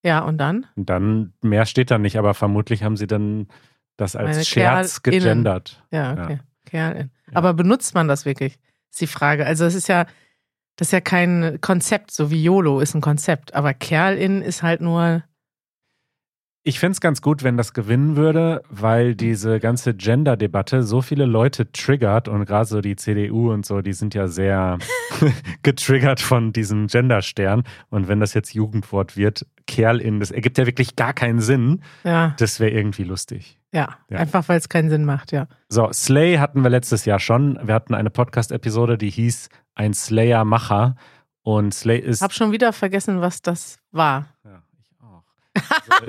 Ja, 0.03 0.19
und 0.19 0.37
dann? 0.37 0.65
Und 0.75 0.89
dann, 0.89 1.33
mehr 1.41 1.65
steht 1.65 1.91
da 1.91 1.97
nicht, 1.97 2.17
aber 2.17 2.33
vermutlich 2.33 2.83
haben 2.83 2.97
sie 2.97 3.07
dann 3.07 3.47
das 3.97 4.15
als 4.15 4.31
Meine 4.31 4.45
Scherz 4.45 5.03
KerlInnen. 5.03 5.23
gegendert. 5.23 5.83
Ja, 5.91 6.13
okay. 6.13 6.39
Kerl. 6.65 7.09
Ja. 7.27 7.35
Aber 7.35 7.53
benutzt 7.53 7.93
man 7.93 8.07
das 8.07 8.25
wirklich? 8.25 8.57
Ist 8.89 9.01
die 9.01 9.07
Frage. 9.07 9.45
Also 9.45 9.65
es 9.65 9.75
ist 9.75 9.87
ja, 9.87 10.05
das 10.75 10.87
ist 10.87 10.91
ja 10.91 11.01
kein 11.01 11.59
Konzept, 11.61 12.11
so 12.11 12.31
wie 12.31 12.43
YOLO 12.43 12.79
ist 12.79 12.95
ein 12.95 13.01
Konzept. 13.01 13.53
Aber 13.53 13.73
Kerlin 13.73 14.41
ist 14.41 14.63
halt 14.63 14.81
nur, 14.81 15.23
Ich 16.63 16.79
fände 16.79 16.91
es 16.91 17.01
ganz 17.01 17.23
gut, 17.23 17.41
wenn 17.41 17.57
das 17.57 17.73
gewinnen 17.73 18.15
würde, 18.17 18.61
weil 18.69 19.15
diese 19.15 19.59
ganze 19.59 19.95
Gender-Debatte 19.95 20.83
so 20.83 21.01
viele 21.01 21.25
Leute 21.25 21.71
triggert 21.71 22.27
und 22.27 22.45
gerade 22.45 22.65
so 22.65 22.81
die 22.81 22.95
CDU 22.95 23.51
und 23.51 23.65
so, 23.65 23.81
die 23.81 23.93
sind 23.93 24.13
ja 24.13 24.27
sehr 24.27 24.77
getriggert 25.63 26.19
von 26.19 26.53
diesem 26.53 26.85
Gender-Stern. 26.85 27.63
Und 27.89 28.07
wenn 28.07 28.19
das 28.19 28.35
jetzt 28.35 28.53
Jugendwort 28.53 29.17
wird, 29.17 29.47
Kerl 29.65 29.99
in, 29.99 30.19
das 30.19 30.29
ergibt 30.29 30.59
ja 30.59 30.67
wirklich 30.67 30.95
gar 30.95 31.13
keinen 31.13 31.39
Sinn. 31.39 31.81
ja, 32.03 32.35
Das 32.37 32.59
wäre 32.59 32.69
irgendwie 32.69 33.05
lustig. 33.05 33.57
ja, 33.73 33.95
Ja. 34.09 34.19
einfach 34.19 34.47
weil 34.47 34.59
es 34.59 34.69
keinen 34.69 34.91
Sinn 34.91 35.03
macht, 35.03 35.31
ja. 35.31 35.47
So, 35.67 35.91
Slay 35.91 36.37
hatten 36.37 36.61
wir 36.61 36.69
letztes 36.69 37.05
Jahr 37.05 37.19
schon. 37.19 37.57
Wir 37.63 37.73
hatten 37.73 37.95
eine 37.95 38.11
Podcast-Episode, 38.11 38.99
die 38.99 39.09
hieß 39.09 39.49
Ein 39.73 39.95
Slayer-Macher. 39.95 40.95
Und 41.43 41.73
Slay 41.73 41.97
ist. 41.97 42.21
Hab 42.21 42.33
schon 42.33 42.51
wieder 42.51 42.71
vergessen, 42.71 43.19
was 43.19 43.41
das 43.41 43.79
war. 43.91 44.27
Ja, 44.45 44.61
ich. 44.70 44.70
Also, 45.53 46.05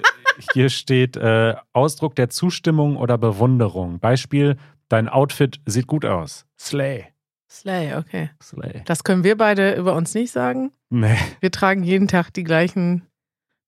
hier 0.53 0.69
steht 0.71 1.17
äh, 1.17 1.55
Ausdruck 1.73 2.15
der 2.15 2.31
Zustimmung 2.31 2.97
oder 2.97 3.19
Bewunderung. 3.19 3.99
Beispiel: 3.99 4.57
Dein 4.89 5.09
Outfit 5.09 5.61
sieht 5.67 5.87
gut 5.87 6.05
aus. 6.05 6.47
Slay. 6.59 7.07
Slay, 7.51 7.95
okay. 7.97 8.31
Slay. 8.43 8.83
Das 8.87 9.05
können 9.05 9.25
wir 9.25 9.37
beide 9.37 9.75
über 9.75 9.95
uns 9.95 10.15
nicht 10.15 10.33
sagen. 10.33 10.73
Nee. 10.89 11.19
Wir 11.41 11.51
tragen 11.51 11.83
jeden 11.83 12.09
Tag 12.09 12.33
die 12.33 12.45
gleichen. 12.45 13.07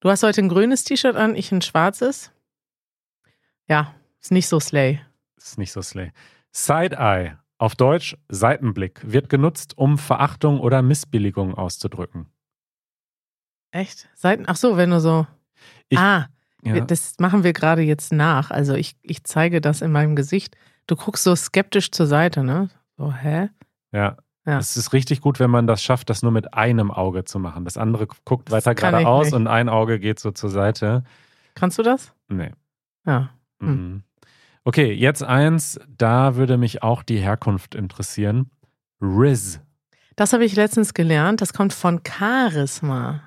Du 0.00 0.11
hast 0.11 0.23
heute 0.23 0.40
ein 0.43 0.49
grünes 0.49 0.85
T-Shirt 0.85 1.16
an, 1.16 1.35
ich 1.35 1.52
ein 1.52 1.62
schwarzes. 1.62 2.33
Ja, 3.66 3.95
ist 4.21 4.33
nicht 4.33 4.49
so 4.49 4.61
Slay. 4.61 5.00
Ist 5.37 5.59
nicht 5.59 5.73
so 5.73 5.83
Slay. 5.83 6.12
Side-Eye, 6.52 7.37
auf 7.59 7.75
Deutsch 7.75 8.16
Seitenblick, 8.28 9.00
wird 9.04 9.28
genutzt, 9.28 9.76
um 9.76 9.99
Verachtung 9.99 10.61
oder 10.61 10.83
Missbilligung 10.83 11.54
auszudrücken. 11.54 12.26
Echt? 13.71 14.09
Seiten? 14.14 14.45
Ach 14.47 14.57
so, 14.57 14.76
wenn 14.76 14.90
du 14.90 15.00
so. 15.00 15.26
Ich- 15.88 15.99
ah, 15.99 16.26
Ja. 16.62 16.80
das 16.80 17.14
machen 17.18 17.44
wir 17.44 17.52
gerade 17.52 17.82
jetzt 17.82 18.12
nach. 18.12 18.50
Also 18.50 18.75
ich, 18.75 18.96
ich 19.02 19.25
zeige 19.25 19.61
das 19.61 19.80
in 19.82 19.92
meinem 19.92 20.16
Gesicht. 20.16 20.56
Du 20.87 20.96
guckst 20.96 21.25
so 21.25 21.34
skeptisch 21.37 21.90
zur 21.90 22.06
Seite, 22.06 22.42
ne? 22.44 22.68
So, 22.96 23.12
hä? 23.12 23.49
Ja. 23.92 24.16
Ja. 24.46 24.58
Es 24.58 24.76
ist 24.76 24.92
richtig 24.92 25.23
gut, 25.23 25.40
wenn 25.40 25.50
man 25.50 25.66
das 25.66 25.82
schafft, 25.82 26.11
das 26.11 26.23
nur 26.23 26.30
mit 26.32 26.52
einem 26.52 26.90
Auge 26.90 27.25
zu 27.25 27.38
machen. 27.38 27.64
Das 27.64 27.78
andere 27.78 28.06
guckt 28.26 28.49
Das 28.49 28.52
weiter 28.66 28.75
geradeaus 28.75 29.32
und 29.32 29.46
ein 29.46 29.70
Auge 29.70 29.99
geht 29.99 30.20
so 30.20 30.32
zur 30.32 30.50
Seite. 30.50 31.02
Kannst 31.54 31.78
du 31.78 31.82
das? 31.82 32.12
Nee. 32.28 32.50
Ja. 33.06 33.30
Hm. 33.61 33.68
Mhm. 33.70 34.02
Okay, 34.64 34.92
jetzt 34.92 35.23
eins, 35.23 35.78
da 35.88 36.37
würde 36.37 36.56
mich 36.58 36.82
auch 36.82 37.02
die 37.02 37.18
Herkunft 37.18 37.75
interessieren. 37.75 38.50
Riz. 39.00 39.61
Das 40.16 40.32
habe 40.32 40.44
ich 40.44 40.54
letztens 40.56 40.94
gelernt. 40.94 41.40
Das 41.40 41.52
kommt 41.54 41.73
von 41.73 42.00
Charisma. 42.06 43.23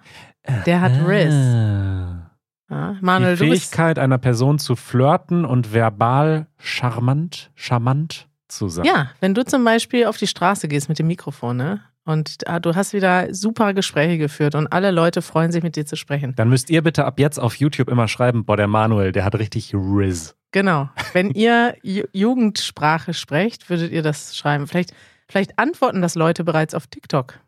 Der 0.65 0.81
hat 0.81 0.91
Riz. 1.07 1.33
Ah. 1.33 2.31
Ja, 2.69 2.93
Die 2.99 3.05
Manuel, 3.05 3.37
bist. 3.37 3.43
Fähigkeit 3.71 3.97
einer 3.99 4.17
Person 4.17 4.59
zu 4.59 4.75
flirten 4.75 5.45
und 5.45 5.73
verbal 5.73 6.47
charmant, 6.57 7.49
charmant 7.55 8.27
zu 8.49 8.67
sein. 8.67 8.85
Ja, 8.85 9.11
wenn 9.21 9.33
du 9.33 9.45
zum 9.45 9.63
Beispiel 9.63 10.05
auf 10.05 10.17
die 10.17 10.27
Straße 10.27 10.67
gehst 10.67 10.89
mit 10.89 10.99
dem 10.99 11.07
Mikrofon, 11.07 11.57
ne? 11.57 11.81
Und 12.05 12.47
ah, 12.47 12.59
du 12.61 12.73
hast 12.75 12.93
wieder 12.93 13.33
super 13.33 13.73
Gespräche 13.73 14.17
geführt 14.17 14.55
und 14.55 14.67
alle 14.67 14.91
Leute 14.91 15.21
freuen 15.21 15.51
sich, 15.51 15.61
mit 15.63 15.75
dir 15.75 15.85
zu 15.85 15.97
sprechen. 15.97 16.33
Dann 16.37 16.47
müsst 16.47 16.69
ihr 16.69 16.81
bitte 16.81 17.03
ab 17.03 17.19
jetzt 17.19 17.37
auf 17.37 17.55
YouTube 17.55 17.89
immer 17.89 18.07
schreiben, 18.07 18.45
boah, 18.45 18.55
der 18.55 18.67
Manuel, 18.67 19.11
der 19.11 19.25
hat 19.25 19.35
richtig 19.35 19.73
Riz. 19.73 20.33
Genau. 20.53 20.89
Wenn 21.11 21.31
ihr 21.31 21.75
Ju- 21.83 22.07
Jugendsprache 22.13 23.13
sprecht, 23.13 23.69
würdet 23.69 23.91
ihr 23.91 24.03
das 24.03 24.37
schreiben. 24.37 24.67
Vielleicht, 24.67 24.93
vielleicht 25.27 25.59
antworten 25.59 26.01
das 26.01 26.15
Leute 26.15 26.45
bereits 26.45 26.73
auf 26.73 26.87
TikTok. 26.87 27.39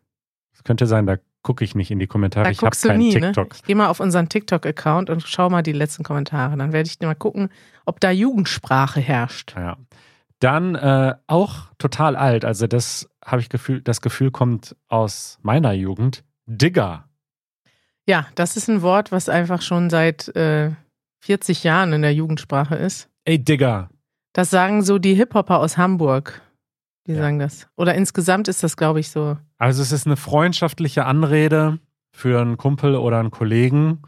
Das 0.52 0.64
könnte 0.64 0.86
sein, 0.86 1.06
da 1.06 1.16
gucke 1.42 1.64
ich 1.64 1.74
nicht 1.74 1.90
in 1.90 1.98
die 1.98 2.06
Kommentare. 2.06 2.44
Da 2.44 2.50
ich 2.50 2.62
habe 2.62 2.76
keinen 2.76 2.98
nie, 2.98 3.14
ne? 3.14 3.32
TikTok. 3.32 3.54
Ich 3.54 3.62
gehe 3.64 3.76
mal 3.76 3.88
auf 3.88 4.00
unseren 4.00 4.28
TikTok-Account 4.28 5.10
und 5.10 5.22
schau 5.22 5.50
mal 5.50 5.62
die 5.62 5.72
letzten 5.72 6.02
Kommentare. 6.02 6.56
Dann 6.56 6.72
werde 6.72 6.88
ich 6.88 7.00
mal 7.00 7.14
gucken, 7.14 7.50
ob 7.86 8.00
da 8.00 8.10
Jugendsprache 8.10 9.00
herrscht. 9.00 9.54
Ja. 9.56 9.76
Dann 10.38 10.74
äh, 10.74 11.14
auch 11.26 11.66
total 11.78 12.16
alt. 12.16 12.44
Also 12.44 12.66
das 12.66 13.08
habe 13.24 13.42
ich 13.42 13.48
Gefühl, 13.48 13.82
das 13.82 14.00
Gefühl 14.00 14.30
kommt 14.30 14.76
aus 14.88 15.38
meiner 15.42 15.72
Jugend. 15.72 16.24
Digger. 16.46 17.04
Ja, 18.06 18.26
das 18.34 18.56
ist 18.56 18.68
ein 18.68 18.82
Wort, 18.82 19.12
was 19.12 19.28
einfach 19.28 19.62
schon 19.62 19.90
seit 19.90 20.28
äh, 20.34 20.70
40 21.20 21.62
Jahren 21.64 21.92
in 21.92 22.02
der 22.02 22.14
Jugendsprache 22.14 22.74
ist. 22.74 23.08
Ey, 23.24 23.38
Digger. 23.38 23.90
Das 24.32 24.50
sagen 24.50 24.82
so 24.82 24.98
die 24.98 25.14
Hip-Hopper 25.14 25.58
aus 25.58 25.76
Hamburg. 25.76 26.40
Die 27.10 27.16
Ja. 27.16 27.22
sagen 27.22 27.38
das. 27.38 27.68
Oder 27.76 27.94
insgesamt 27.94 28.48
ist 28.48 28.62
das, 28.62 28.76
glaube 28.76 29.00
ich, 29.00 29.10
so. 29.10 29.36
Also 29.58 29.82
es 29.82 29.92
ist 29.92 30.06
eine 30.06 30.16
freundschaftliche 30.16 31.04
Anrede 31.06 31.78
für 32.12 32.40
einen 32.40 32.56
Kumpel 32.56 32.94
oder 32.96 33.18
einen 33.18 33.30
Kollegen. 33.30 34.02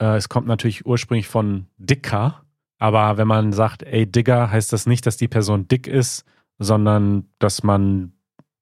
Äh, 0.00 0.16
es 0.16 0.28
kommt 0.28 0.46
natürlich 0.46 0.86
ursprünglich 0.86 1.28
von 1.28 1.66
Dicker, 1.78 2.42
aber 2.78 3.16
wenn 3.16 3.26
man 3.28 3.52
sagt, 3.52 3.82
ey 3.82 4.10
Digger, 4.10 4.50
heißt 4.50 4.72
das 4.72 4.86
nicht, 4.86 5.06
dass 5.06 5.16
die 5.16 5.28
Person 5.28 5.68
dick 5.68 5.86
ist, 5.86 6.24
sondern 6.58 7.28
dass 7.38 7.62
man 7.62 8.12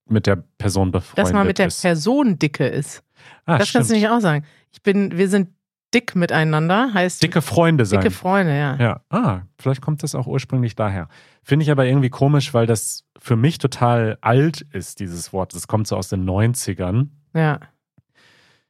mit 0.06 0.26
der 0.26 0.36
Person 0.36 0.90
befreundet 0.92 1.18
Dass 1.24 1.32
man 1.32 1.46
mit 1.46 1.58
der 1.58 1.68
ist. 1.68 1.80
Person 1.82 2.38
dicke 2.38 2.66
ist. 2.66 3.02
ah, 3.46 3.58
das 3.58 3.72
kannst 3.72 3.90
du 3.90 3.94
stimmt. 3.94 4.02
nicht 4.02 4.10
auch 4.10 4.20
sagen. 4.20 4.44
Ich 4.72 4.82
bin, 4.82 5.16
wir 5.16 5.28
sind 5.28 5.48
dick 5.94 6.16
miteinander, 6.16 6.92
heißt 6.92 7.22
Dicke 7.22 7.40
Freunde 7.40 7.86
sein. 7.86 8.00
dicke 8.00 8.10
Freunde, 8.10 8.56
ja. 8.58 8.76
Ja, 8.76 9.00
ah, 9.10 9.42
vielleicht 9.58 9.80
kommt 9.80 10.02
das 10.02 10.14
auch 10.14 10.26
ursprünglich 10.26 10.74
daher. 10.74 11.08
Finde 11.42 11.62
ich 11.62 11.70
aber 11.70 11.86
irgendwie 11.86 12.10
komisch, 12.10 12.52
weil 12.52 12.66
das 12.66 13.04
für 13.18 13.36
mich 13.36 13.58
total 13.58 14.18
alt 14.20 14.62
ist, 14.72 15.00
dieses 15.00 15.32
Wort. 15.32 15.54
Das 15.54 15.68
kommt 15.68 15.86
so 15.86 15.96
aus 15.96 16.08
den 16.08 16.28
90ern. 16.28 17.08
Ja. 17.34 17.60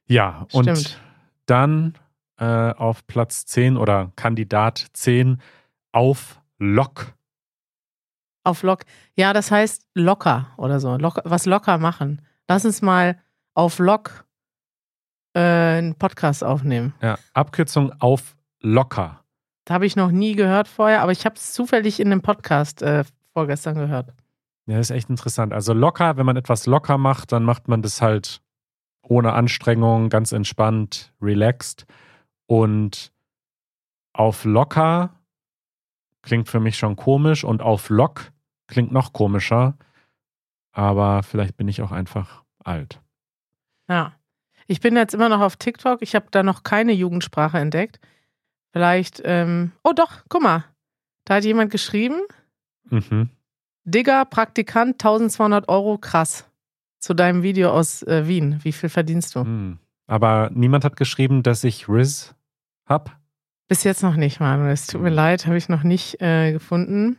Ja, 0.07 0.45
und 0.51 0.65
Stimmt. 0.65 0.99
dann 1.47 1.97
äh, 2.37 2.45
auf 2.45 3.07
Platz 3.07 3.45
10 3.45 3.77
oder 3.77 4.11
Kandidat 4.15 4.85
10 4.93 5.41
auf 5.91 6.41
Lock. 6.59 7.13
Auf 8.43 8.61
Lock. 8.61 8.81
Ja, 9.15 9.33
das 9.33 9.49
heißt 9.49 9.87
locker 9.95 10.47
oder 10.57 10.79
so. 10.79 10.97
Locker, 10.97 11.23
was 11.25 11.45
locker 11.45 11.79
machen. 11.79 12.21
Lass 12.47 12.65
uns 12.65 12.83
mal 12.83 13.19
auf 13.55 13.79
Lock 13.79 14.24
äh, 15.35 15.39
einen 15.39 15.95
Podcast 15.95 16.43
aufnehmen. 16.43 16.93
Ja, 17.01 17.17
Abkürzung 17.33 17.91
auf 17.99 18.35
Locker. 18.61 19.21
Das 19.65 19.75
habe 19.75 19.85
ich 19.85 19.95
noch 19.95 20.11
nie 20.11 20.35
gehört 20.35 20.67
vorher, 20.67 21.01
aber 21.01 21.11
ich 21.11 21.25
habe 21.25 21.35
es 21.35 21.53
zufällig 21.53 21.99
in 21.99 22.11
einem 22.11 22.21
Podcast 22.21 22.81
äh, 22.81 23.03
vorgestern 23.33 23.75
gehört. 23.75 24.13
Ja, 24.67 24.79
ist 24.79 24.91
echt 24.91 25.09
interessant. 25.09 25.53
Also 25.53 25.73
locker, 25.73 26.17
wenn 26.17 26.25
man 26.25 26.37
etwas 26.37 26.65
locker 26.65 26.97
macht, 26.97 27.31
dann 27.31 27.43
macht 27.43 27.67
man 27.67 27.81
das 27.81 28.01
halt 28.01 28.41
ohne 29.03 29.33
Anstrengung, 29.33 30.09
ganz 30.09 30.31
entspannt, 30.31 31.13
relaxed. 31.21 31.85
Und 32.47 33.11
auf 34.13 34.45
locker 34.45 35.19
klingt 36.21 36.49
für 36.49 36.59
mich 36.59 36.77
schon 36.77 36.95
komisch 36.95 37.43
und 37.43 37.61
auf 37.61 37.89
lock 37.89 38.31
klingt 38.67 38.91
noch 38.91 39.13
komischer. 39.13 39.77
Aber 40.71 41.21
vielleicht 41.23 41.57
bin 41.57 41.67
ich 41.67 41.81
auch 41.81 41.91
einfach 41.91 42.43
alt. 42.63 43.01
Ja. 43.87 44.13
Ich 44.67 44.79
bin 44.79 44.95
jetzt 44.95 45.13
immer 45.13 45.29
noch 45.29 45.41
auf 45.41 45.57
TikTok. 45.57 46.01
Ich 46.01 46.15
habe 46.15 46.27
da 46.31 46.43
noch 46.43 46.63
keine 46.63 46.91
Jugendsprache 46.93 47.57
entdeckt. 47.57 47.99
Vielleicht, 48.71 49.21
ähm, 49.23 49.71
oh 49.83 49.93
doch, 49.95 50.23
guck 50.29 50.41
mal. 50.41 50.65
Da 51.25 51.35
hat 51.35 51.45
jemand 51.45 51.71
geschrieben, 51.71 52.21
Mhm. 52.89 53.29
Digger, 53.83 54.25
Praktikant, 54.25 54.95
1200 54.95 55.69
Euro, 55.69 55.97
krass. 55.97 56.49
Zu 56.99 57.13
deinem 57.13 57.43
Video 57.43 57.71
aus 57.71 58.01
äh, 58.03 58.27
Wien. 58.27 58.59
Wie 58.63 58.71
viel 58.71 58.89
verdienst 58.89 59.35
du? 59.35 59.41
Hm. 59.41 59.79
Aber 60.07 60.49
niemand 60.53 60.83
hat 60.85 60.95
geschrieben, 60.95 61.43
dass 61.43 61.63
ich 61.63 61.87
Riz 61.87 62.33
hab. 62.87 63.15
Bis 63.67 63.83
jetzt 63.83 64.03
noch 64.03 64.15
nicht, 64.15 64.39
Manuel. 64.39 64.71
Es 64.71 64.87
tut 64.87 65.01
mir 65.01 65.09
leid, 65.09 65.45
habe 65.45 65.57
ich 65.57 65.69
noch 65.69 65.83
nicht 65.83 66.21
äh, 66.21 66.51
gefunden. 66.51 67.17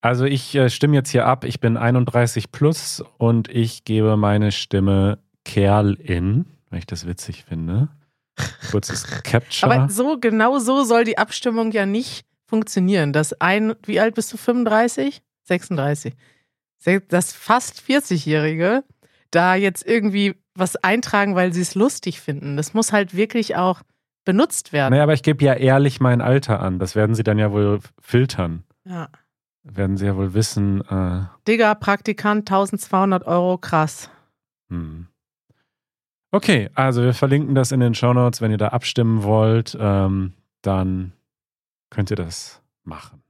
Also 0.00 0.24
ich 0.24 0.54
äh, 0.54 0.70
stimme 0.70 0.94
jetzt 0.94 1.10
hier 1.10 1.26
ab. 1.26 1.44
Ich 1.44 1.60
bin 1.60 1.76
31 1.76 2.52
plus 2.52 3.02
und 3.18 3.48
ich 3.48 3.84
gebe 3.84 4.16
meine 4.16 4.52
Stimme 4.52 5.18
Kerl 5.48 5.94
in, 5.94 6.44
weil 6.70 6.80
ich 6.80 6.86
das 6.86 7.06
witzig 7.06 7.44
finde. 7.48 7.88
Kurzes 8.70 9.04
Capture. 9.24 9.72
Aber 9.72 9.88
so, 9.90 10.18
genau 10.20 10.58
so 10.58 10.84
soll 10.84 11.04
die 11.04 11.16
Abstimmung 11.18 11.72
ja 11.72 11.86
nicht 11.86 12.26
funktionieren. 12.46 13.12
Das 13.12 13.32
ein, 13.40 13.74
wie 13.84 13.98
alt 13.98 14.14
bist 14.14 14.32
du? 14.32 14.36
35? 14.36 15.22
36. 15.44 16.14
Se- 16.78 17.00
Das 17.00 17.32
fast 17.32 17.80
40-Jährige 17.80 18.84
da 19.30 19.54
jetzt 19.54 19.86
irgendwie 19.86 20.36
was 20.54 20.76
eintragen, 20.76 21.34
weil 21.34 21.52
sie 21.52 21.60
es 21.62 21.74
lustig 21.74 22.20
finden. 22.20 22.56
Das 22.56 22.74
muss 22.74 22.92
halt 22.92 23.14
wirklich 23.16 23.56
auch 23.56 23.82
benutzt 24.24 24.72
werden. 24.72 24.90
naja, 24.92 25.02
aber 25.04 25.14
ich 25.14 25.22
gebe 25.22 25.42
ja 25.44 25.54
ehrlich 25.54 26.00
mein 26.00 26.20
Alter 26.20 26.60
an. 26.60 26.78
Das 26.78 26.94
werden 26.94 27.14
sie 27.14 27.22
dann 27.22 27.38
ja 27.38 27.50
wohl 27.52 27.80
filtern. 28.00 28.64
Ja. 28.84 29.08
Werden 29.64 29.96
sie 29.96 30.06
ja 30.06 30.16
wohl 30.16 30.32
wissen. 30.34 30.82
Äh, 30.82 31.22
Digga, 31.46 31.74
Praktikant, 31.74 32.50
1200 32.50 33.26
Euro, 33.26 33.56
krass. 33.58 34.10
hm. 34.70 35.06
Okay, 36.30 36.68
also 36.74 37.02
wir 37.02 37.14
verlinken 37.14 37.54
das 37.54 37.72
in 37.72 37.80
den 37.80 37.94
Shownotes. 37.94 38.42
Wenn 38.42 38.50
ihr 38.50 38.58
da 38.58 38.68
abstimmen 38.68 39.22
wollt, 39.22 39.74
ähm, 39.80 40.34
dann 40.60 41.12
könnt 41.88 42.10
ihr 42.10 42.16
das 42.16 42.60
machen. 42.84 43.22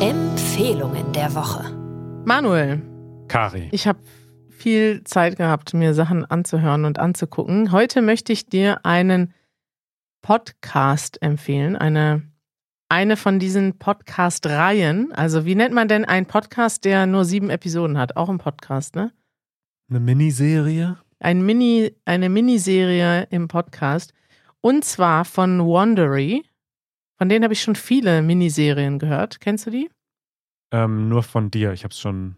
Empfehlungen 0.00 1.12
der 1.12 1.34
Woche. 1.34 1.70
Manuel, 2.24 2.80
Kari. 3.28 3.68
ich 3.70 3.86
habe 3.86 3.98
viel 4.48 5.04
Zeit 5.04 5.36
gehabt, 5.36 5.74
mir 5.74 5.92
Sachen 5.92 6.24
anzuhören 6.24 6.86
und 6.86 6.98
anzugucken. 6.98 7.70
Heute 7.70 8.00
möchte 8.00 8.32
ich 8.32 8.46
dir 8.46 8.86
einen 8.86 9.34
Podcast 10.22 11.20
empfehlen, 11.20 11.76
eine, 11.76 12.22
eine 12.88 13.18
von 13.18 13.38
diesen 13.38 13.78
Podcast-Reihen. 13.78 15.12
Also, 15.12 15.44
wie 15.44 15.54
nennt 15.54 15.74
man 15.74 15.88
denn 15.88 16.06
einen 16.06 16.24
Podcast, 16.24 16.86
der 16.86 17.04
nur 17.04 17.26
sieben 17.26 17.50
Episoden 17.50 17.98
hat? 17.98 18.16
Auch 18.16 18.30
ein 18.30 18.38
Podcast, 18.38 18.96
ne? 18.96 19.12
Eine 19.90 20.00
Miniserie? 20.00 20.98
Ein 21.18 21.46
Mini, 21.46 21.96
eine 22.04 22.28
Miniserie 22.28 23.26
im 23.30 23.48
Podcast. 23.48 24.12
Und 24.60 24.84
zwar 24.84 25.24
von 25.24 25.60
Wandery. 25.60 26.44
Von 27.16 27.30
denen 27.30 27.42
habe 27.42 27.54
ich 27.54 27.62
schon 27.62 27.74
viele 27.74 28.20
Miniserien 28.20 28.98
gehört. 28.98 29.40
Kennst 29.40 29.66
du 29.66 29.70
die? 29.70 29.88
Ähm, 30.72 31.08
nur 31.08 31.22
von 31.22 31.50
dir. 31.50 31.72
Ich 31.72 31.84
habe 31.84 31.92
es 31.92 31.98
schon, 31.98 32.36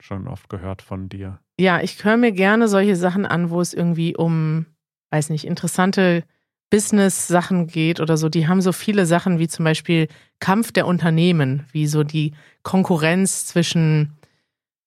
schon 0.00 0.26
oft 0.26 0.48
gehört 0.48 0.80
von 0.80 1.10
dir. 1.10 1.38
Ja, 1.60 1.82
ich 1.82 2.02
höre 2.02 2.16
mir 2.16 2.32
gerne 2.32 2.66
solche 2.66 2.96
Sachen 2.96 3.26
an, 3.26 3.50
wo 3.50 3.60
es 3.60 3.74
irgendwie 3.74 4.16
um, 4.16 4.64
weiß 5.10 5.28
nicht, 5.28 5.46
interessante 5.46 6.24
Business-Sachen 6.70 7.66
geht 7.66 8.00
oder 8.00 8.16
so. 8.16 8.30
Die 8.30 8.48
haben 8.48 8.62
so 8.62 8.72
viele 8.72 9.04
Sachen 9.04 9.38
wie 9.38 9.48
zum 9.48 9.66
Beispiel 9.66 10.08
Kampf 10.40 10.72
der 10.72 10.86
Unternehmen, 10.86 11.66
wie 11.72 11.86
so 11.86 12.04
die 12.04 12.32
Konkurrenz 12.62 13.44
zwischen, 13.44 14.14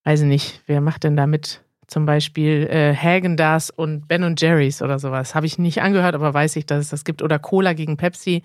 weiß 0.05 0.21
ich 0.21 0.27
nicht, 0.27 0.63
wer 0.65 0.81
macht 0.81 1.03
denn 1.03 1.15
da 1.15 1.27
mit? 1.27 1.63
Zum 1.89 2.05
Beispiel 2.05 2.67
äh, 2.69 2.95
Hagen 2.95 3.35
Dazs 3.35 3.71
und 3.71 4.07
Ben 4.07 4.23
und 4.23 4.39
Jerry's 4.39 4.81
oder 4.83 4.99
sowas. 4.99 5.33
Habe 5.33 5.47
ich 5.47 5.57
nicht 5.57 5.81
angehört, 5.81 6.13
aber 6.13 6.33
weiß 6.33 6.55
ich, 6.55 6.67
dass 6.67 6.79
es 6.79 6.89
das 6.89 7.03
gibt. 7.03 7.23
Oder 7.23 7.39
Cola 7.39 7.73
gegen 7.73 7.97
Pepsi. 7.97 8.43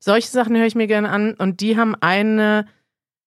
Solche 0.00 0.28
Sachen 0.28 0.56
höre 0.56 0.66
ich 0.66 0.74
mir 0.74 0.88
gerne 0.88 1.08
an. 1.08 1.34
Und 1.34 1.60
die 1.60 1.76
haben 1.76 1.94
eine 1.94 2.66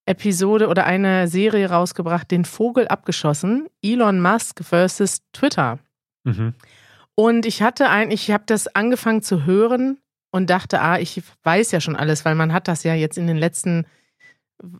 Episode 0.06 0.68
oder 0.68 0.86
eine 0.86 1.30
Serie 1.30 1.70
rausgebracht, 1.70 2.30
den 2.30 2.44
Vogel 2.44 2.90
abgeschossen, 2.90 3.68
Elon 3.82 4.22
Musk 4.22 4.64
versus 4.64 5.22
Twitter. 5.32 5.80
Mhm. 6.26 6.56
Und 7.16 7.46
ich 7.46 7.62
hatte 7.62 7.90
eigentlich, 7.90 8.28
ich 8.28 8.34
habe 8.34 8.44
das 8.46 8.68
angefangen 8.68 9.22
zu 9.22 9.46
hören 9.46 10.00
und 10.32 10.50
dachte, 10.50 10.82
ah, 10.82 11.00
ich 11.00 11.22
weiß 11.44 11.72
ja 11.72 11.80
schon 11.80 11.96
alles, 11.96 12.26
weil 12.26 12.36
man 12.36 12.52
hat 12.52 12.68
das 12.68 12.84
ja 12.84 12.96
jetzt 12.96 13.18
in 13.18 13.28
den 13.28 13.38
letzten, 13.38 13.86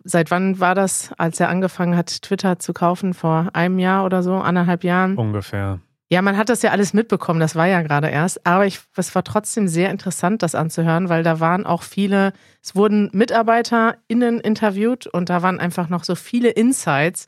seit 0.04 0.32
wann 0.32 0.60
war 0.60 0.76
das, 0.76 1.12
als 1.18 1.40
er 1.40 1.50
angefangen 1.50 1.96
hat, 1.96 2.22
Twitter 2.22 2.60
zu 2.60 2.74
kaufen? 2.74 3.14
Vor 3.14 3.50
einem 3.54 3.80
Jahr 3.80 4.06
oder 4.06 4.24
so, 4.24 4.36
anderthalb 4.36 4.84
Jahren? 4.84 5.18
Ungefähr. 5.18 5.80
Ja, 6.10 6.22
man 6.22 6.38
hat 6.38 6.50
das 6.50 6.62
ja 6.62 6.70
alles 6.70 6.94
mitbekommen, 6.94 7.40
das 7.40 7.56
war 7.56 7.66
ja 7.66 7.82
gerade 7.82 8.08
erst. 8.08 8.46
Aber 8.46 8.68
ich, 8.68 8.80
es 8.96 9.16
war 9.16 9.24
trotzdem 9.24 9.68
sehr 9.68 9.90
interessant, 9.90 10.44
das 10.44 10.54
anzuhören, 10.54 11.10
weil 11.10 11.24
da 11.24 11.40
waren 11.40 11.66
auch 11.66 11.82
viele, 11.82 12.34
es 12.62 12.76
wurden 12.76 13.10
MitarbeiterInnen 13.14 14.40
interviewt 14.40 15.08
und 15.08 15.30
da 15.30 15.42
waren 15.42 15.60
einfach 15.60 15.90
noch 15.90 16.04
so 16.04 16.14
viele 16.14 16.50
Insights, 16.50 17.26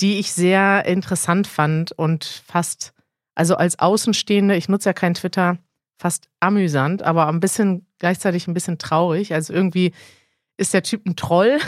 die 0.00 0.18
ich 0.18 0.32
sehr 0.32 0.84
interessant 0.84 1.46
fand 1.46 1.92
und 1.92 2.42
fast, 2.46 2.92
also 3.34 3.56
als 3.56 3.78
Außenstehende, 3.78 4.54
ich 4.54 4.68
nutze 4.68 4.90
ja 4.90 4.92
kein 4.92 5.14
Twitter, 5.14 5.56
fast 5.96 6.28
amüsant, 6.40 7.02
aber 7.02 7.28
ein 7.28 7.40
bisschen, 7.40 7.86
gleichzeitig 7.98 8.46
ein 8.48 8.54
bisschen 8.54 8.76
traurig. 8.76 9.32
Also 9.32 9.54
irgendwie 9.54 9.92
ist 10.56 10.74
der 10.74 10.82
Typ 10.82 11.06
ein 11.06 11.16
Troll 11.16 11.58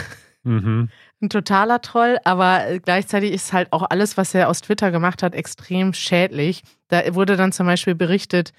Mhm. 0.47 0.89
ein 1.21 1.29
totaler 1.29 1.81
Troll, 1.81 2.17
aber 2.23 2.79
gleichzeitig 2.79 3.33
ist 3.33 3.53
halt 3.53 3.73
auch 3.73 3.83
alles, 3.89 4.17
was 4.17 4.33
er 4.33 4.49
aus 4.49 4.61
Twitter 4.61 4.91
gemacht 4.91 5.23
hat, 5.23 5.35
extrem 5.35 5.93
schädlich. 5.93 6.63
Da 6.87 7.13
wurde 7.13 7.35
dann 7.35 7.51
zum 7.51 7.67
Beispiel 7.67 7.95
berichtet, 7.95 8.53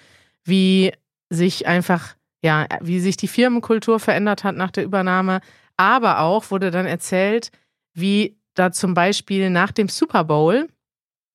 wie 0.44 0.92
sich 1.30 1.66
einfach, 1.66 2.14
ja, 2.42 2.66
wie 2.80 3.00
sich 3.00 3.16
die 3.16 3.28
Firmenkultur 3.28 4.00
verändert 4.00 4.44
hat 4.44 4.56
nach 4.56 4.70
der 4.70 4.84
Übernahme. 4.84 5.40
Aber 5.76 6.20
auch 6.20 6.50
wurde 6.50 6.70
dann 6.70 6.86
erzählt, 6.86 7.50
wie 7.94 8.36
da 8.54 8.72
zum 8.72 8.94
Beispiel 8.94 9.50
nach 9.50 9.72
dem 9.72 9.88
Super 9.88 10.24
Bowl 10.24 10.68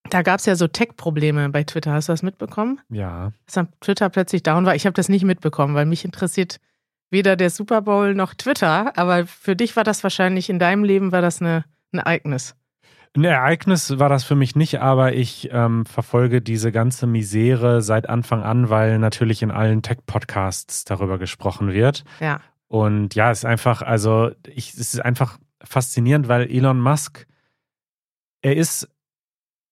Da 0.09 0.21
gab 0.21 0.39
es 0.39 0.45
ja 0.45 0.55
so 0.55 0.67
Tech-Probleme 0.67 1.49
bei 1.49 1.63
Twitter. 1.63 1.93
Hast 1.93 2.09
du 2.09 2.13
das 2.13 2.23
mitbekommen? 2.23 2.81
Ja. 2.89 3.31
Dass 3.45 3.55
dann 3.55 3.69
Twitter 3.79 4.09
plötzlich 4.09 4.43
down 4.43 4.65
war. 4.65 4.75
Ich 4.75 4.85
habe 4.85 4.93
das 4.93 5.07
nicht 5.07 5.23
mitbekommen, 5.23 5.73
weil 5.75 5.85
mich 5.85 6.03
interessiert 6.03 6.59
weder 7.13 7.37
der 7.37 7.49
Super 7.49 7.81
Bowl 7.81 8.13
noch 8.13 8.33
Twitter. 8.33 8.97
Aber 8.97 9.25
für 9.25 9.55
dich 9.55 9.77
war 9.77 9.85
das 9.85 10.03
wahrscheinlich 10.03 10.49
in 10.49 10.59
deinem 10.59 10.83
Leben 10.83 11.13
war 11.13 11.21
das 11.21 11.39
eine, 11.41 11.63
ein 11.93 11.99
Ereignis. 11.99 12.57
Ein 13.15 13.23
Ereignis 13.23 13.99
war 13.99 14.09
das 14.09 14.23
für 14.23 14.35
mich 14.35 14.55
nicht, 14.55 14.81
aber 14.81 15.13
ich 15.13 15.49
ähm, 15.51 15.85
verfolge 15.85 16.41
diese 16.41 16.71
ganze 16.71 17.05
Misere 17.05 17.83
seit 17.83 18.09
Anfang 18.09 18.41
an, 18.41 18.69
weil 18.69 18.97
natürlich 18.97 19.43
in 19.43 19.51
allen 19.51 19.83
Tech-Podcasts 19.83 20.83
darüber 20.83 21.19
gesprochen 21.19 21.71
wird. 21.71 22.03
Ja. 22.19 22.41
Und 22.67 23.13
ja, 23.13 23.29
es 23.29 23.39
ist 23.39 23.45
einfach, 23.45 23.83
also 23.83 24.31
ich, 24.47 24.73
es 24.73 24.95
ist 24.95 24.99
einfach 24.99 25.37
faszinierend, 25.63 26.27
weil 26.27 26.49
Elon 26.49 26.81
Musk, 26.81 27.27
er 28.41 28.57
ist 28.57 28.89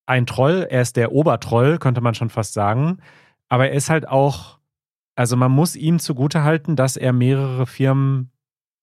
ein 0.06 0.28
Troll, 0.28 0.68
er 0.70 0.84
ist 0.84 0.96
der 0.96 1.12
Obertroll, 1.12 1.80
könnte 1.80 2.02
man 2.02 2.14
schon 2.14 2.30
fast 2.30 2.54
sagen. 2.54 3.00
Aber 3.50 3.70
er 3.70 3.74
ist 3.74 3.90
halt 3.90 4.08
auch, 4.08 4.60
also 5.16 5.36
man 5.36 5.52
muss 5.52 5.76
ihm 5.76 6.00
zugutehalten, 6.00 6.76
dass 6.76 6.98
er 6.98 7.14
mehrere 7.14 7.68
Firmen 7.68 8.32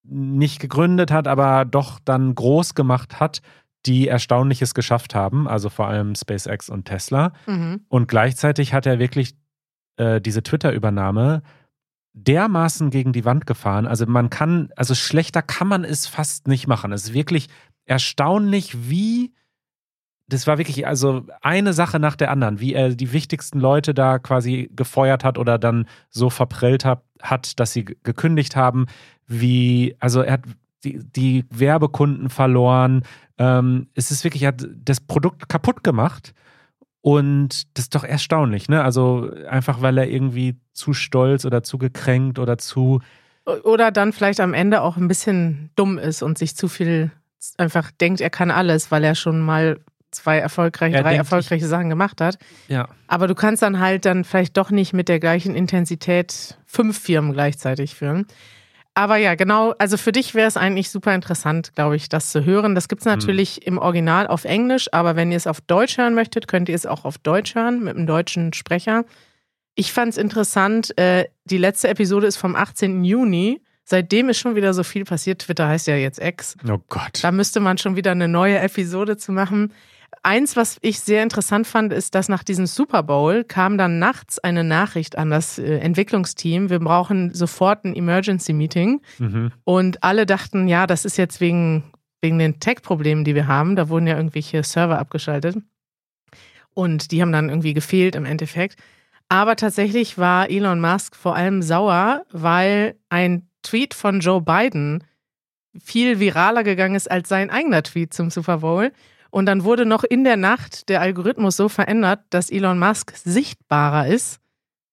nicht 0.03 0.59
gegründet 0.59 1.11
hat, 1.11 1.27
aber 1.27 1.65
doch 1.65 1.99
dann 1.99 2.33
groß 2.33 2.75
gemacht 2.75 3.19
hat, 3.19 3.41
die 3.85 4.07
Erstaunliches 4.07 4.73
geschafft 4.73 5.15
haben, 5.15 5.47
also 5.47 5.69
vor 5.69 5.87
allem 5.87 6.15
SpaceX 6.15 6.69
und 6.69 6.85
Tesla. 6.85 7.33
Mhm. 7.47 7.81
Und 7.87 8.07
gleichzeitig 8.07 8.73
hat 8.73 8.85
er 8.85 8.99
wirklich 8.99 9.35
äh, 9.97 10.19
diese 10.19 10.43
Twitter-Übernahme 10.43 11.41
dermaßen 12.13 12.89
gegen 12.89 13.13
die 13.13 13.25
Wand 13.25 13.45
gefahren. 13.45 13.87
Also 13.87 14.05
man 14.05 14.29
kann, 14.29 14.69
also 14.75 14.95
schlechter 14.95 15.41
kann 15.41 15.67
man 15.67 15.83
es 15.83 16.07
fast 16.07 16.47
nicht 16.47 16.67
machen. 16.67 16.91
Es 16.91 17.05
ist 17.05 17.13
wirklich 17.13 17.47
erstaunlich, 17.85 18.89
wie 18.89 19.33
das 20.29 20.47
war 20.47 20.57
wirklich 20.57 20.87
also 20.87 21.25
eine 21.41 21.73
Sache 21.73 21.99
nach 21.99 22.15
der 22.15 22.31
anderen, 22.31 22.59
wie 22.59 22.73
er 22.73 22.89
die 22.89 23.11
wichtigsten 23.11 23.59
Leute 23.59 23.93
da 23.93 24.19
quasi 24.19 24.69
gefeuert 24.75 25.23
hat 25.23 25.37
oder 25.37 25.57
dann 25.57 25.87
so 26.09 26.29
verprellt 26.29 26.85
hat, 26.85 27.03
hat 27.21 27.59
dass 27.59 27.73
sie 27.73 27.85
ge- 27.85 27.97
gekündigt 28.03 28.55
haben, 28.55 28.85
wie, 29.27 29.95
also 29.99 30.21
er 30.21 30.33
hat 30.33 30.43
die, 30.83 30.99
die 31.03 31.45
Werbekunden 31.49 32.29
verloren. 32.29 33.03
Ähm, 33.37 33.87
es 33.95 34.11
ist 34.11 34.23
wirklich, 34.23 34.43
er 34.43 34.49
hat 34.49 34.67
das 34.75 35.01
Produkt 35.01 35.49
kaputt 35.49 35.83
gemacht. 35.83 36.33
Und 37.01 37.77
das 37.77 37.85
ist 37.85 37.95
doch 37.95 38.03
erstaunlich, 38.03 38.67
ne? 38.67 38.83
Also 38.83 39.31
einfach, 39.49 39.81
weil 39.81 39.97
er 39.97 40.09
irgendwie 40.09 40.57
zu 40.73 40.93
stolz 40.93 41.45
oder 41.45 41.63
zu 41.63 41.77
gekränkt 41.77 42.39
oder 42.39 42.57
zu. 42.57 42.99
Oder 43.63 43.91
dann 43.91 44.11
vielleicht 44.11 44.41
am 44.41 44.53
Ende 44.53 44.81
auch 44.81 44.97
ein 44.97 45.07
bisschen 45.07 45.69
dumm 45.77 45.97
ist 45.97 46.21
und 46.21 46.37
sich 46.37 46.57
zu 46.57 46.67
viel 46.67 47.11
einfach 47.57 47.91
denkt, 47.91 48.19
er 48.19 48.29
kann 48.29 48.51
alles, 48.51 48.91
weil 48.91 49.05
er 49.05 49.15
schon 49.15 49.39
mal 49.39 49.79
zwei 50.11 50.37
erfolgreiche, 50.37 50.97
Er 50.97 51.03
drei 51.03 51.15
erfolgreiche 51.15 51.67
Sachen 51.67 51.89
gemacht 51.89 52.21
hat. 52.21 52.37
Ja. 52.67 52.87
Aber 53.07 53.27
du 53.27 53.35
kannst 53.35 53.61
dann 53.61 53.79
halt 53.79 54.05
dann 54.05 54.23
vielleicht 54.23 54.57
doch 54.57 54.71
nicht 54.71 54.93
mit 54.93 55.09
der 55.09 55.19
gleichen 55.19 55.55
Intensität 55.55 56.57
fünf 56.65 56.99
Firmen 56.99 57.33
gleichzeitig 57.33 57.95
führen. 57.95 58.25
Aber 58.95 59.17
ja, 59.17 59.35
genau, 59.35 59.73
also 59.77 59.95
für 59.95 60.11
dich 60.11 60.35
wäre 60.35 60.47
es 60.47 60.57
eigentlich 60.57 60.89
super 60.89 61.15
interessant, 61.15 61.73
glaube 61.75 61.95
ich, 61.95 62.09
das 62.09 62.31
zu 62.31 62.43
hören. 62.43 62.75
Das 62.75 62.89
gibt 62.89 63.01
es 63.01 63.05
natürlich 63.05 63.65
im 63.65 63.77
Original 63.77 64.27
auf 64.27 64.43
Englisch, 64.43 64.91
aber 64.91 65.15
wenn 65.15 65.31
ihr 65.31 65.37
es 65.37 65.47
auf 65.47 65.61
Deutsch 65.61 65.97
hören 65.97 66.15
möchtet, 66.15 66.47
könnt 66.47 66.67
ihr 66.67 66.75
es 66.75 66.85
auch 66.85 67.05
auf 67.05 67.17
Deutsch 67.17 67.55
hören 67.55 67.83
mit 67.83 67.95
einem 67.95 68.07
deutschen 68.07 68.51
Sprecher. 68.51 69.05
Ich 69.75 69.93
fand 69.93 70.11
es 70.11 70.17
interessant, 70.17 70.97
äh, 70.97 71.25
die 71.45 71.57
letzte 71.57 71.87
Episode 71.87 72.27
ist 72.27 72.35
vom 72.35 72.55
18. 72.57 73.05
Juni. 73.05 73.61
Seitdem 73.85 74.27
ist 74.27 74.39
schon 74.39 74.55
wieder 74.55 74.73
so 74.73 74.83
viel 74.83 75.05
passiert. 75.05 75.43
Twitter 75.43 75.67
heißt 75.67 75.87
ja 75.87 75.95
jetzt 75.95 76.21
X. 76.21 76.57
Oh 76.69 76.79
Gott. 76.89 77.23
Da 77.23 77.31
müsste 77.31 77.59
man 77.59 77.77
schon 77.77 77.95
wieder 77.95 78.11
eine 78.11 78.27
neue 78.27 78.59
Episode 78.59 79.15
zu 79.15 79.31
machen. 79.31 79.71
Eins, 80.23 80.55
was 80.55 80.77
ich 80.81 80.99
sehr 80.99 81.23
interessant 81.23 81.67
fand, 81.67 81.93
ist, 81.93 82.15
dass 82.15 82.29
nach 82.29 82.43
diesem 82.43 82.65
Super 82.65 83.03
Bowl 83.03 83.43
kam 83.43 83.77
dann 83.77 83.99
nachts 83.99 84.39
eine 84.39 84.63
Nachricht 84.63 85.17
an 85.17 85.29
das 85.29 85.57
äh, 85.59 85.77
Entwicklungsteam. 85.77 86.69
Wir 86.69 86.79
brauchen 86.79 87.33
sofort 87.33 87.85
ein 87.85 87.95
Emergency 87.95 88.53
Meeting. 88.53 89.01
Mhm. 89.17 89.51
Und 89.63 90.03
alle 90.03 90.25
dachten, 90.25 90.67
ja, 90.67 90.87
das 90.87 91.05
ist 91.05 91.17
jetzt 91.17 91.39
wegen, 91.41 91.91
wegen 92.21 92.39
den 92.39 92.59
Tech-Problemen, 92.59 93.23
die 93.23 93.35
wir 93.35 93.47
haben. 93.47 93.75
Da 93.75 93.89
wurden 93.89 94.07
ja 94.07 94.17
irgendwelche 94.17 94.63
Server 94.63 94.99
abgeschaltet. 94.99 95.57
Und 96.73 97.11
die 97.11 97.21
haben 97.21 97.31
dann 97.31 97.49
irgendwie 97.49 97.73
gefehlt 97.73 98.15
im 98.15 98.25
Endeffekt. 98.25 98.77
Aber 99.29 99.55
tatsächlich 99.55 100.17
war 100.17 100.49
Elon 100.49 100.81
Musk 100.81 101.15
vor 101.15 101.35
allem 101.35 101.61
sauer, 101.61 102.25
weil 102.31 102.95
ein 103.09 103.47
Tweet 103.61 103.93
von 103.93 104.19
Joe 104.21 104.41
Biden 104.41 105.03
viel 105.79 106.19
viraler 106.19 106.63
gegangen 106.63 106.95
ist 106.95 107.09
als 107.09 107.29
sein 107.29 107.49
eigener 107.49 107.83
Tweet 107.83 108.13
zum 108.13 108.31
Super 108.31 108.57
Bowl. 108.57 108.91
Und 109.31 109.45
dann 109.45 109.63
wurde 109.63 109.85
noch 109.85 110.03
in 110.03 110.23
der 110.23 110.37
Nacht 110.37 110.89
der 110.89 111.01
Algorithmus 111.01 111.57
so 111.57 111.69
verändert, 111.69 112.21
dass 112.29 112.49
Elon 112.49 112.79
Musk 112.79 113.13
sichtbarer 113.15 114.07
ist 114.07 114.39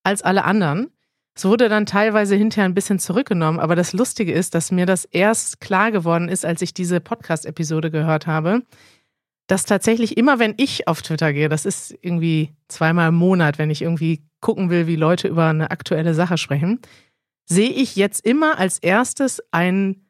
als 0.02 0.22
alle 0.22 0.44
anderen. 0.44 0.90
Es 1.34 1.44
wurde 1.44 1.68
dann 1.68 1.84
teilweise 1.84 2.34
hinterher 2.34 2.64
ein 2.64 2.74
bisschen 2.74 2.98
zurückgenommen, 2.98 3.60
aber 3.60 3.76
das 3.76 3.92
Lustige 3.92 4.32
ist, 4.32 4.54
dass 4.54 4.72
mir 4.72 4.86
das 4.86 5.04
erst 5.04 5.60
klar 5.60 5.92
geworden 5.92 6.28
ist, 6.28 6.46
als 6.46 6.62
ich 6.62 6.72
diese 6.72 7.00
Podcast-Episode 7.00 7.90
gehört 7.90 8.26
habe, 8.26 8.62
dass 9.46 9.64
tatsächlich 9.64 10.16
immer, 10.16 10.38
wenn 10.38 10.54
ich 10.56 10.88
auf 10.88 11.02
Twitter 11.02 11.32
gehe, 11.32 11.48
das 11.48 11.66
ist 11.66 11.94
irgendwie 12.00 12.52
zweimal 12.68 13.10
im 13.10 13.16
Monat, 13.16 13.58
wenn 13.58 13.70
ich 13.70 13.82
irgendwie 13.82 14.22
gucken 14.40 14.70
will, 14.70 14.86
wie 14.86 14.96
Leute 14.96 15.28
über 15.28 15.46
eine 15.48 15.70
aktuelle 15.70 16.14
Sache 16.14 16.38
sprechen, 16.38 16.80
sehe 17.44 17.70
ich 17.70 17.96
jetzt 17.96 18.24
immer 18.24 18.58
als 18.58 18.78
erstes 18.78 19.42
ein, 19.50 20.05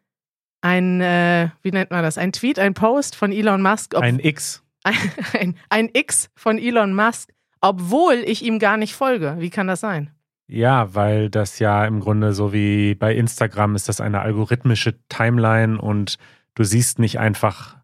ein 0.61 1.01
äh, 1.01 1.51
wie 1.63 1.71
nennt 1.71 1.91
man 1.91 2.03
das, 2.03 2.19
ein 2.19 2.33
Tweet, 2.33 2.59
ein 2.59 2.75
Post 2.75 3.15
von 3.17 3.33
Elon 3.33 3.63
Musk, 3.63 3.95
ob, 3.95 4.03
Ein 4.03 4.19
X. 4.19 4.63
ein, 4.85 4.95
ein, 5.33 5.57
ein 5.71 5.91
X 5.93 6.31
von 6.35 6.59
Elon 6.59 6.95
Musk, 6.95 7.31
obwohl 7.61 8.15
ich 8.27 8.43
ihm 8.45 8.59
gar 8.59 8.77
nicht 8.77 8.95
folge. 8.95 9.37
Wie 9.39 9.51
kann 9.51 9.67
das 9.67 9.81
sein? 9.81 10.11
Ja, 10.49 10.95
weil 10.95 11.29
das 11.29 11.59
ja 11.59 11.85
im 11.87 11.99
Grunde 12.01 12.33
so 12.33 12.53
wie 12.53 12.95
bei 12.95 13.15
Instagram 13.15 13.75
ist 13.75 13.89
das 13.89 14.01
eine 14.01 14.21
algorithmische 14.21 14.95
Timeline 15.09 15.81
und 15.81 16.19
du 16.55 16.63
siehst 16.63 16.99
nicht 17.01 17.19
einfach 17.19 17.77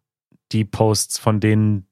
die 0.52 0.64
Posts 0.64 1.18
von 1.18 1.40
denen, 1.40 1.86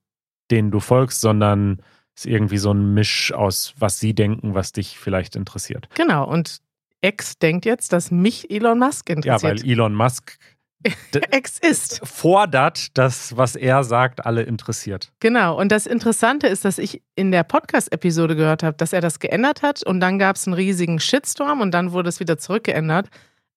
denen 0.51 0.71
du 0.71 0.79
folgst, 0.79 1.21
sondern 1.21 1.81
es 2.14 2.25
ist 2.25 2.31
irgendwie 2.33 2.59
so 2.59 2.73
ein 2.73 2.95
Misch 2.95 3.33
aus, 3.33 3.75
was 3.79 3.99
sie 3.99 4.14
denken, 4.14 4.55
was 4.55 4.71
dich 4.73 4.97
vielleicht 4.99 5.35
interessiert. 5.35 5.88
Genau, 5.95 6.29
und 6.29 6.61
X 7.01 7.38
denkt 7.38 7.64
jetzt, 7.64 7.93
dass 7.93 8.11
mich 8.12 8.51
Elon 8.51 8.79
Musk 8.79 9.09
Ja, 9.09 9.16
interessiert. 9.16 9.62
weil 9.64 9.71
Elon 9.71 9.95
Musk 9.95 10.37
X 11.33 11.59
ist. 11.59 12.01
fordert, 12.05 12.97
dass 12.97 13.37
was 13.37 13.57
er 13.57 13.85
sagt, 13.85 14.25
alle 14.25 14.43
interessiert. 14.43 15.12
Genau. 15.21 15.59
Und 15.59 15.71
das 15.73 15.87
Interessante 15.87 16.47
ist, 16.47 16.64
dass 16.64 16.79
ich 16.79 17.03
in 17.16 17.33
der 17.33 17.43
Podcast-Episode 17.43 18.37
gehört 18.37 18.62
habe, 18.62 18.77
dass 18.77 18.93
er 18.93 19.01
das 19.01 19.19
geändert 19.19 19.62
hat 19.62 19.83
und 19.83 20.01
dann 20.01 20.19
gab 20.19 20.37
es 20.37 20.47
einen 20.47 20.55
riesigen 20.55 21.01
Shitstorm 21.01 21.61
und 21.61 21.73
dann 21.73 21.93
wurde 21.93 22.09
es 22.09 22.21
wieder 22.21 22.38
zurückgeändert. 22.38 23.09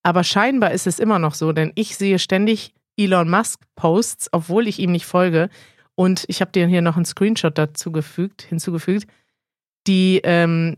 Aber 0.03 0.23
scheinbar 0.23 0.71
ist 0.71 0.85
es 0.85 0.99
immer 0.99 1.17
noch 1.19 1.33
so, 1.33 1.53
denn 1.53 1.71
ich 1.75 1.95
sehe 1.95 2.19
ständig 2.19 2.73
Elon 2.97 3.29
Musk-Posts, 3.29 4.29
obwohl 4.33 4.67
ich 4.67 4.79
ihm 4.79 4.91
nicht 4.91 5.05
folge. 5.05 5.49
Und 5.95 6.25
ich 6.27 6.41
habe 6.41 6.51
dir 6.51 6.67
hier 6.67 6.81
noch 6.81 6.95
einen 6.95 7.05
Screenshot 7.05 7.57
dazu 7.57 7.91
gefügt, 7.91 8.41
hinzugefügt, 8.41 9.07
die, 9.87 10.21
ähm, 10.23 10.77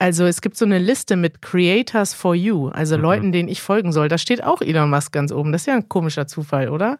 also 0.00 0.24
es 0.24 0.40
gibt 0.40 0.56
so 0.56 0.64
eine 0.64 0.78
Liste 0.78 1.14
mit 1.16 1.42
Creators 1.42 2.14
for 2.14 2.34
You, 2.34 2.68
also 2.68 2.96
Mhm. 2.96 3.02
Leuten, 3.02 3.32
denen 3.32 3.48
ich 3.48 3.62
folgen 3.62 3.92
soll. 3.92 4.08
Da 4.08 4.18
steht 4.18 4.42
auch 4.42 4.60
Elon 4.62 4.90
Musk 4.90 5.12
ganz 5.12 5.30
oben. 5.30 5.52
Das 5.52 5.62
ist 5.62 5.66
ja 5.66 5.74
ein 5.74 5.88
komischer 5.88 6.26
Zufall, 6.26 6.68
oder? 6.70 6.98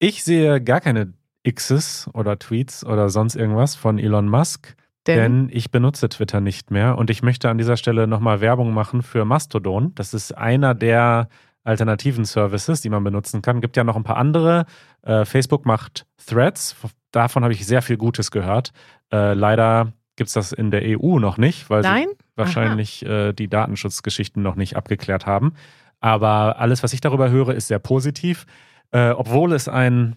Ich 0.00 0.24
sehe 0.24 0.60
gar 0.60 0.80
keine 0.80 1.14
Xs 1.48 2.10
oder 2.12 2.38
Tweets 2.38 2.84
oder 2.84 3.08
sonst 3.08 3.36
irgendwas 3.36 3.74
von 3.76 3.98
Elon 3.98 4.28
Musk. 4.28 4.74
Denn 5.06 5.50
ich 5.52 5.70
benutze 5.70 6.08
Twitter 6.08 6.40
nicht 6.40 6.70
mehr 6.70 6.96
und 6.96 7.10
ich 7.10 7.22
möchte 7.22 7.50
an 7.50 7.58
dieser 7.58 7.76
Stelle 7.76 8.06
nochmal 8.06 8.40
Werbung 8.40 8.72
machen 8.72 9.02
für 9.02 9.24
Mastodon. 9.26 9.94
Das 9.94 10.14
ist 10.14 10.32
einer 10.32 10.74
der 10.74 11.28
alternativen 11.62 12.24
Services, 12.24 12.80
die 12.80 12.88
man 12.88 13.04
benutzen 13.04 13.42
kann. 13.42 13.60
Gibt 13.60 13.76
ja 13.76 13.84
noch 13.84 13.96
ein 13.96 14.02
paar 14.02 14.16
andere. 14.16 14.64
Äh, 15.02 15.24
Facebook 15.26 15.66
macht 15.66 16.06
Threads. 16.26 16.74
Davon 17.10 17.42
habe 17.44 17.52
ich 17.52 17.66
sehr 17.66 17.82
viel 17.82 17.98
Gutes 17.98 18.30
gehört. 18.30 18.72
Äh, 19.12 19.34
leider 19.34 19.92
gibt 20.16 20.28
es 20.28 20.34
das 20.34 20.52
in 20.52 20.70
der 20.70 20.80
EU 20.84 21.18
noch 21.18 21.36
nicht, 21.36 21.68
weil 21.68 21.82
Nein? 21.82 22.08
sie 22.10 22.23
wahrscheinlich 22.36 23.04
äh, 23.04 23.32
die 23.32 23.48
Datenschutzgeschichten 23.48 24.42
noch 24.42 24.56
nicht 24.56 24.76
abgeklärt 24.76 25.26
haben. 25.26 25.54
Aber 26.00 26.58
alles, 26.58 26.82
was 26.82 26.92
ich 26.92 27.00
darüber 27.00 27.30
höre, 27.30 27.54
ist 27.54 27.68
sehr 27.68 27.78
positiv. 27.78 28.46
Äh, 28.90 29.10
obwohl 29.10 29.52
es 29.52 29.68
ein, 29.68 30.16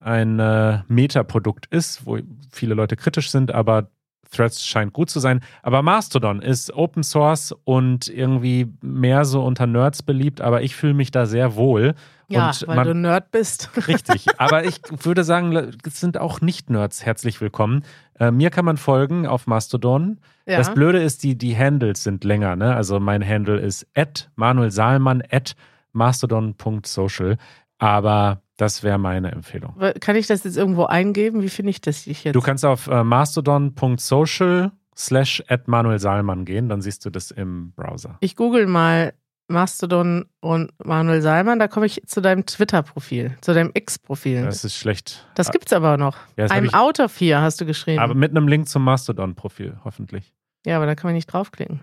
ein 0.00 0.38
äh, 0.38 0.80
Meta-Produkt 0.88 1.66
ist, 1.66 2.04
wo 2.06 2.18
viele 2.50 2.74
Leute 2.74 2.96
kritisch 2.96 3.30
sind, 3.30 3.52
aber 3.52 3.88
Threads 4.30 4.64
scheint 4.64 4.92
gut 4.92 5.10
zu 5.10 5.20
sein. 5.20 5.40
Aber 5.62 5.82
Mastodon 5.82 6.40
ist 6.40 6.72
Open 6.72 7.02
Source 7.02 7.52
und 7.64 8.08
irgendwie 8.08 8.72
mehr 8.80 9.24
so 9.24 9.44
unter 9.44 9.66
Nerds 9.66 10.02
beliebt, 10.02 10.40
aber 10.40 10.62
ich 10.62 10.76
fühle 10.76 10.94
mich 10.94 11.10
da 11.10 11.26
sehr 11.26 11.56
wohl. 11.56 11.94
Ja, 12.28 12.48
und 12.48 12.68
weil 12.68 12.76
man, 12.76 12.86
du 12.86 12.94
Nerd 12.94 13.32
bist. 13.32 13.70
Richtig, 13.88 14.26
aber 14.38 14.64
ich 14.64 14.80
würde 14.88 15.24
sagen, 15.24 15.72
es 15.84 16.00
sind 16.00 16.18
auch 16.18 16.40
Nicht-Nerds 16.40 17.04
herzlich 17.04 17.40
willkommen. 17.40 17.84
Äh, 18.20 18.30
mir 18.30 18.50
kann 18.50 18.64
man 18.64 18.76
folgen 18.76 19.26
auf 19.26 19.46
Mastodon. 19.48 20.20
Ja. 20.46 20.58
Das 20.58 20.72
Blöde 20.72 21.02
ist, 21.02 21.24
die, 21.24 21.36
die 21.36 21.56
Handles 21.56 22.04
sind 22.04 22.22
länger. 22.22 22.54
Ne? 22.54 22.76
Also 22.76 23.00
mein 23.00 23.26
Handle 23.26 23.58
ist 23.58 23.86
at 23.94 24.30
Manuel 24.36 24.70
Saalmann 24.70 25.22
at 25.30 25.56
mastodon.social. 25.92 27.36
Aber 27.78 28.42
Das 28.58 28.82
wäre 28.82 28.98
meine 28.98 29.32
Empfehlung. 29.32 29.74
Kann 30.00 30.16
ich 30.16 30.26
das 30.26 30.44
jetzt 30.44 30.58
irgendwo 30.58 30.84
eingeben? 30.84 31.42
Wie 31.42 31.48
finde 31.48 31.70
ich 31.70 31.80
das 31.80 32.04
jetzt? 32.04 32.34
Du 32.34 32.42
kannst 32.42 32.64
auf 32.64 32.88
äh, 32.88 33.02
mastodon.social 33.02 34.72
slash 34.96 35.42
at 35.48 35.66
Manuel 35.66 35.98
Salman 35.98 36.44
gehen, 36.44 36.68
dann 36.68 36.82
siehst 36.82 37.06
du 37.06 37.10
das 37.10 37.30
im 37.30 37.72
Browser. 37.72 38.18
Ich 38.20 38.36
google 38.36 38.66
mal 38.66 39.14
Mastodon 39.50 40.26
und 40.40 40.72
Manuel 40.84 41.20
Salman, 41.22 41.58
da 41.58 41.68
komme 41.68 41.86
ich 41.86 42.02
zu 42.06 42.20
deinem 42.20 42.46
Twitter-Profil, 42.46 43.36
zu 43.40 43.52
deinem 43.52 43.70
X-Profil. 43.74 44.42
Das 44.44 44.64
ist 44.64 44.76
schlecht. 44.76 45.26
Das 45.34 45.50
gibt's 45.50 45.72
aber 45.72 45.96
noch. 45.96 46.16
Ja, 46.36 46.46
I'm 46.46 46.72
out 46.74 47.00
of 47.00 47.18
here 47.20 47.40
hast 47.42 47.60
du 47.60 47.66
geschrieben. 47.66 47.98
Aber 48.00 48.14
mit 48.14 48.30
einem 48.30 48.48
Link 48.48 48.68
zum 48.68 48.84
Mastodon-Profil, 48.84 49.78
hoffentlich. 49.84 50.32
ja, 50.64 50.76
aber 50.76 50.86
da 50.86 50.94
kann 50.94 51.08
man 51.08 51.14
nicht 51.14 51.26
draufklicken. 51.26 51.80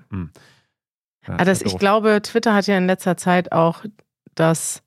Ja, 1.27 1.33
Ah, 1.39 1.43
das, 1.43 1.61
ist 1.61 1.73
ich 1.73 1.77
glaube, 1.77 2.21
Twitter 2.21 2.53
hat 2.55 2.67
ja 2.67 2.77
in 2.77 2.87
letzter 2.87 3.17
Zeit 3.17 3.51
auch 3.51 3.83
das 4.35 4.81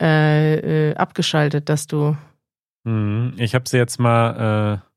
äh, 0.00 0.90
äh, 0.90 0.96
abgeschaltet, 0.96 1.68
dass 1.68 1.86
du. 1.86 2.16
Mhm. 2.84 3.34
Ich 3.36 3.54
habe 3.54 3.68
sie 3.68 3.76
jetzt 3.76 4.00
mal 4.00 4.82
äh, 4.82 4.88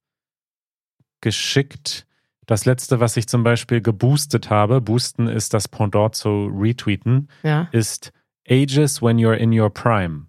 geschickt. 1.22 2.08
Das 2.46 2.66
letzte, 2.66 3.00
was 3.00 3.18
ich 3.18 3.28
zum 3.28 3.44
Beispiel 3.44 3.82
geboostet 3.82 4.50
habe, 4.50 4.82
boosten 4.82 5.28
ist 5.28 5.54
das 5.54 5.68
Pendant 5.68 6.16
zu 6.16 6.46
retweeten, 6.54 7.30
Ja. 7.44 7.68
ist 7.72 8.12
Ages 8.48 9.02
when 9.02 9.18
you're 9.18 9.34
in 9.36 9.58
your 9.58 9.74
prime. 9.74 10.28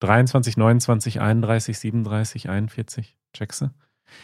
23, 0.00 0.56
29, 0.56 1.20
31, 1.20 1.78
37, 1.78 2.48
41. 2.48 3.16
Checkst 3.32 3.60
du? 3.60 3.70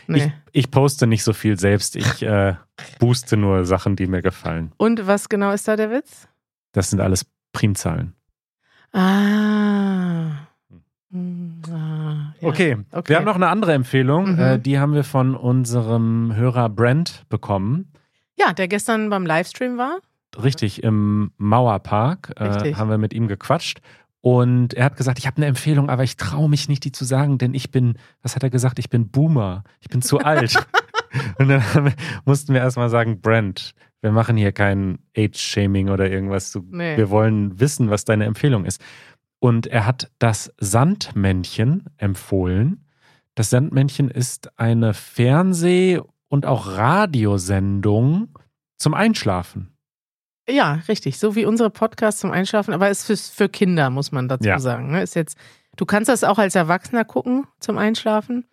Nee. 0.08 0.32
Ich 0.52 0.70
poste 0.70 1.06
nicht 1.06 1.22
so 1.22 1.32
viel 1.32 1.58
selbst. 1.58 1.94
Ich 1.96 2.22
äh, 2.22 2.56
booste 2.98 3.36
nur 3.36 3.64
Sachen, 3.64 3.94
die 3.96 4.06
mir 4.08 4.20
gefallen. 4.20 4.72
Und 4.76 5.06
was 5.06 5.28
genau 5.28 5.52
ist 5.52 5.68
da 5.68 5.76
der 5.76 5.90
Witz? 5.90 6.28
Das 6.72 6.90
sind 6.90 7.00
alles 7.00 7.24
Primzahlen. 7.52 8.14
Ah. 8.92 10.47
Hm, 11.10 11.62
ah, 11.70 12.34
ja. 12.40 12.48
Okay. 12.48 12.76
Okay. 12.92 13.08
wir 13.10 13.16
haben 13.16 13.24
noch 13.24 13.36
eine 13.36 13.48
andere 13.48 13.72
Empfehlung. 13.72 14.34
Mhm. 14.34 14.38
Äh, 14.38 14.58
die 14.58 14.78
haben 14.78 14.94
wir 14.94 15.04
von 15.04 15.34
unserem 15.34 16.34
Hörer 16.34 16.68
Brent 16.68 17.24
bekommen. 17.28 17.92
Ja, 18.36 18.52
der 18.52 18.68
gestern 18.68 19.10
beim 19.10 19.26
Livestream 19.26 19.78
war. 19.78 19.98
Richtig, 20.42 20.82
im 20.82 21.32
Mauerpark 21.38 22.34
äh, 22.36 22.74
haben 22.74 22.90
wir 22.90 22.98
mit 22.98 23.14
ihm 23.14 23.28
gequatscht. 23.28 23.80
Und 24.20 24.74
er 24.74 24.84
hat 24.84 24.96
gesagt, 24.96 25.18
ich 25.18 25.26
habe 25.26 25.38
eine 25.38 25.46
Empfehlung, 25.46 25.88
aber 25.88 26.04
ich 26.04 26.16
traue 26.16 26.48
mich 26.48 26.68
nicht, 26.68 26.84
die 26.84 26.92
zu 26.92 27.04
sagen, 27.04 27.38
denn 27.38 27.54
ich 27.54 27.70
bin, 27.70 27.94
was 28.22 28.34
hat 28.36 28.42
er 28.42 28.50
gesagt? 28.50 28.78
Ich 28.78 28.90
bin 28.90 29.08
Boomer. 29.08 29.64
Ich 29.80 29.88
bin 29.88 30.02
zu 30.02 30.18
alt. 30.24 30.54
Und 31.38 31.48
dann 31.48 31.62
wir, 31.74 31.92
mussten 32.24 32.52
wir 32.52 32.60
erstmal 32.60 32.90
sagen, 32.90 33.20
Brent, 33.20 33.74
wir 34.00 34.12
machen 34.12 34.36
hier 34.36 34.52
kein 34.52 34.98
Age-Shaming 35.16 35.88
oder 35.88 36.10
irgendwas. 36.10 36.52
Du, 36.52 36.64
Nee. 36.70 36.96
Wir 36.96 37.10
wollen 37.10 37.58
wissen, 37.58 37.90
was 37.90 38.04
deine 38.04 38.26
Empfehlung 38.26 38.64
ist. 38.64 38.82
Und 39.40 39.66
er 39.68 39.86
hat 39.86 40.10
das 40.18 40.52
Sandmännchen 40.58 41.84
empfohlen. 41.96 42.84
Das 43.34 43.50
Sandmännchen 43.50 44.10
ist 44.10 44.58
eine 44.58 44.94
Fernseh- 44.94 46.00
und 46.28 46.44
auch 46.44 46.66
Radiosendung 46.76 48.36
zum 48.78 48.94
Einschlafen. 48.94 49.68
Ja, 50.48 50.80
richtig. 50.88 51.18
So 51.18 51.34
wie 51.36 51.44
unsere 51.44 51.70
Podcasts 51.70 52.20
zum 52.20 52.30
Einschlafen, 52.30 52.72
aber 52.72 52.88
ist 52.90 53.04
für, 53.04 53.16
für 53.16 53.48
Kinder, 53.48 53.90
muss 53.90 54.12
man 54.12 54.28
dazu 54.28 54.48
Ja. 54.48 54.58
sagen. 54.58 54.90
ne? 54.90 55.02
Ist 55.02 55.14
jetzt, 55.14 55.36
du 55.76 55.84
kannst 55.84 56.08
das 56.08 56.24
auch 56.24 56.38
als 56.38 56.54
Erwachsener 56.54 57.04
gucken 57.04 57.46
zum 57.60 57.76
Einschlafen. 57.78 58.44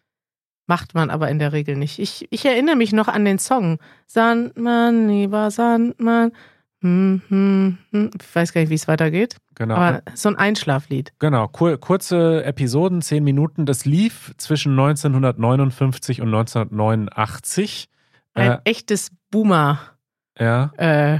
Macht 0.67 0.93
man 0.95 1.10
aber 1.10 1.30
in 1.30 1.39
der 1.39 1.54
Regel 1.54 1.78
nicht. 1.78 2.00
Ich, 2.00 2.28
ich 2.32 2.43
erinnere 2.45 2.76
mich 2.76 2.91
noch 2.91 3.08
an 3.08 3.24
den 3.24 3.39
Song. 3.39 3.78
Sandmann, 4.08 5.08
lieber 5.08 5.52
Sandmann. 5.52 6.32
Hm, 6.86 7.21
hm, 7.30 7.78
hm. 7.91 8.12
Ich 8.21 8.36
weiß 8.36 8.54
gar 8.54 8.62
nicht, 8.62 8.69
wie 8.69 8.76
es 8.76 8.88
weitergeht. 8.88 9.38
Genau. 9.56 9.74
Aber 9.74 10.04
so 10.13 10.30
ein 10.30 10.36
Einschlaflied. 10.36 11.13
Genau, 11.17 11.48
kur 11.48 11.78
kurze 11.80 12.43
Episoden, 12.43 13.02
zehn 13.02 13.24
Minuten. 13.24 13.65
Das 13.65 13.86
lief 13.86 14.34
zwischen 14.38 14.74
1959 14.74 16.21
und 16.21 16.28
1989. 16.28 17.89
Ein 18.36 18.52
Äh, 18.52 18.58
echtes 18.65 19.12
Boomer, 19.32 19.80
ja, 20.38 20.71
äh, 20.78 21.19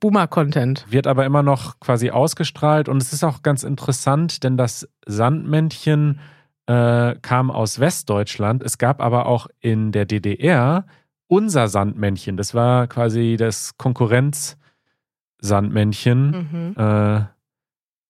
Boomer-Content. 0.00 0.84
wird 0.90 1.06
aber 1.06 1.24
immer 1.24 1.42
noch 1.42 1.80
quasi 1.80 2.10
ausgestrahlt. 2.10 2.88
Und 2.90 3.00
es 3.00 3.12
ist 3.14 3.24
auch 3.24 3.42
ganz 3.42 3.62
interessant, 3.62 4.44
denn 4.44 4.56
das 4.58 4.86
Sandmännchen 5.06 6.18
äh, 6.66 7.14
kam 7.22 7.50
aus 7.50 7.80
Westdeutschland. 7.80 8.62
Es 8.62 8.76
gab 8.78 9.00
aber 9.00 9.26
auch 9.26 9.46
in 9.60 9.92
der 9.92 10.04
DDR 10.04 10.84
unser 11.30 11.68
Sandmännchen. 11.68 12.36
Das 12.36 12.54
war 12.54 12.86
quasi 12.88 13.36
das 13.38 13.76
Konkurrenz-Sandmännchen 13.78 16.30
Mhm. 16.30 16.74
äh, 16.76 17.20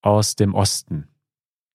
aus 0.03 0.35
dem 0.37 0.55
Osten. 0.55 1.07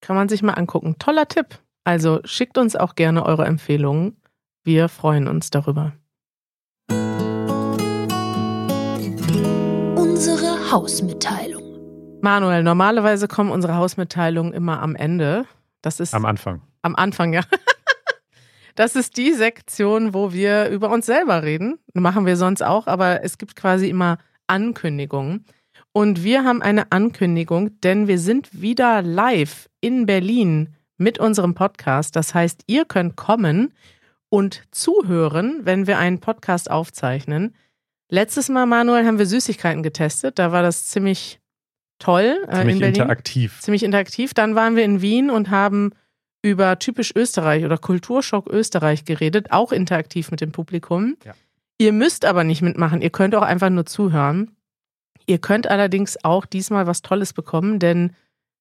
Kann 0.01 0.15
man 0.15 0.27
sich 0.27 0.41
mal 0.43 0.53
angucken. 0.53 0.95
Toller 0.99 1.27
Tipp. 1.27 1.59
Also 1.83 2.19
schickt 2.25 2.57
uns 2.57 2.75
auch 2.75 2.95
gerne 2.95 3.23
eure 3.25 3.45
Empfehlungen. 3.45 4.17
Wir 4.63 4.89
freuen 4.89 5.27
uns 5.27 5.51
darüber. 5.51 5.93
Unsere 9.95 10.71
Hausmitteilung. 10.71 11.63
Manuel, 12.21 12.63
normalerweise 12.63 13.27
kommen 13.27 13.51
unsere 13.51 13.75
Hausmitteilungen 13.75 14.53
immer 14.53 14.81
am 14.81 14.95
Ende. 14.95 15.45
Das 15.81 15.99
ist 15.99 16.13
Am 16.15 16.25
Anfang. 16.25 16.61
am 16.81 16.95
Anfang, 16.95 17.33
ja. 17.33 17.41
Das 18.75 18.95
ist 18.95 19.17
die 19.17 19.31
Sektion, 19.33 20.13
wo 20.13 20.33
wir 20.33 20.69
über 20.69 20.89
uns 20.91 21.05
selber 21.05 21.43
reden. 21.43 21.79
Machen 21.93 22.25
wir 22.25 22.35
sonst 22.37 22.61
auch, 22.61 22.87
aber 22.87 23.23
es 23.23 23.37
gibt 23.37 23.55
quasi 23.55 23.89
immer 23.89 24.17
Ankündigungen. 24.47 25.45
Und 25.93 26.23
wir 26.23 26.43
haben 26.43 26.61
eine 26.61 26.91
Ankündigung, 26.91 27.79
denn 27.81 28.07
wir 28.07 28.19
sind 28.19 28.61
wieder 28.61 29.01
live 29.01 29.69
in 29.79 30.05
Berlin 30.05 30.75
mit 30.97 31.19
unserem 31.19 31.55
Podcast. 31.55 32.15
Das 32.17 32.33
heißt, 32.33 32.63
ihr 32.67 32.83
könnt 32.85 33.15
kommen 33.15 33.73
und 34.29 34.63
zuhören, 34.71 35.61
wenn 35.63 35.87
wir 35.87 35.97
einen 35.97 36.19
Podcast 36.19 36.69
aufzeichnen. 36.69 37.55
Letztes 38.09 38.49
Mal, 38.49 38.65
Manuel, 38.65 39.05
haben 39.05 39.19
wir 39.19 39.25
Süßigkeiten 39.25 39.83
getestet. 39.83 40.37
Da 40.37 40.51
war 40.51 40.61
das 40.61 40.87
ziemlich 40.87 41.39
toll 41.97 42.39
äh, 42.47 42.55
Ziemlich 42.57 42.75
in 42.75 42.79
Berlin 42.79 42.95
interaktiv. 42.95 43.59
ziemlich 43.61 43.83
interaktiv. 43.83 44.33
Dann 44.33 44.53
waren 44.55 44.75
wir 44.75 44.83
in 44.83 45.01
Wien 45.01 45.29
und 45.29 45.49
haben 45.49 45.91
über 46.45 46.77
typisch 46.77 47.11
Österreich 47.15 47.65
oder 47.65 47.79
Kulturschock 47.79 48.47
Österreich 48.47 49.03
geredet, 49.03 49.51
auch 49.51 49.71
interaktiv 49.71 50.29
mit 50.29 50.41
dem 50.41 50.51
Publikum. 50.51 51.17
Ja. 51.25 51.33
Ihr 51.79 51.91
müsst 51.91 52.23
aber 52.23 52.43
nicht 52.43 52.61
mitmachen, 52.61 53.01
ihr 53.01 53.09
könnt 53.09 53.33
auch 53.33 53.41
einfach 53.41 53.71
nur 53.71 53.87
zuhören. 53.87 54.51
Ihr 55.25 55.39
könnt 55.39 55.67
allerdings 55.67 56.23
auch 56.23 56.45
diesmal 56.45 56.85
was 56.85 57.01
Tolles 57.01 57.33
bekommen, 57.33 57.79
denn 57.79 58.13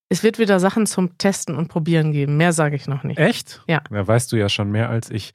es 0.09 0.23
wird 0.23 0.39
wieder 0.39 0.59
Sachen 0.61 0.87
zum 0.87 1.19
Testen 1.19 1.57
und 1.57 1.69
Probieren 1.69 2.13
geben. 2.13 2.39
Mehr 2.39 2.55
sage 2.55 2.75
ich 2.75 2.87
noch 2.89 3.05
nicht. 3.05 3.19
Echt? 3.19 3.61
Ja. 3.69 3.83
Da 3.91 4.07
weißt 4.07 4.33
du 4.33 4.37
ja 4.37 4.49
schon 4.49 4.71
mehr 4.71 4.89
als 4.89 5.11
ich. 5.11 5.35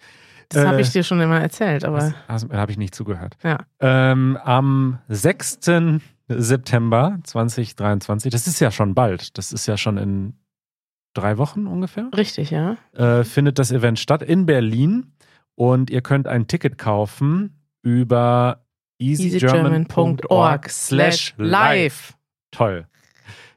Das 0.50 0.66
habe 0.66 0.78
Äh, 0.78 0.82
ich 0.82 0.90
dir 0.90 1.04
schon 1.04 1.22
immer 1.22 1.40
erzählt, 1.40 1.86
aber 1.86 2.16
Das 2.28 2.48
habe 2.52 2.72
ich 2.72 2.80
nicht 2.80 2.96
zugehört. 2.96 3.38
Ja. 3.44 3.60
Ähm, 3.80 4.38
am 4.44 4.98
6. 5.08 5.60
September 6.28 7.20
2023, 7.24 8.32
das 8.32 8.48
ist 8.48 8.60
ja 8.60 8.72
schon 8.72 8.96
bald, 8.96 9.38
das 9.38 9.52
ist 9.52 9.68
ja 9.68 9.78
schon 9.78 9.98
in 9.98 10.34
drei 11.14 11.38
Wochen 11.38 11.68
ungefähr, 11.68 12.10
richtig, 12.16 12.52
ja. 12.52 12.78
äh, 12.94 13.24
findet 13.24 13.60
das 13.60 13.72
Event 13.72 14.00
statt 14.00 14.22
in 14.22 14.46
Berlin 14.46 15.14
und 15.56 15.90
ihr 15.90 16.02
könnt 16.02 16.28
ein 16.28 16.48
Ticket 16.48 16.78
kaufen 16.78 17.62
über 17.82 18.66
easygerman.org 19.00 20.70
slash 20.70 21.34
live. 21.38 22.14
Toll. 22.52 22.88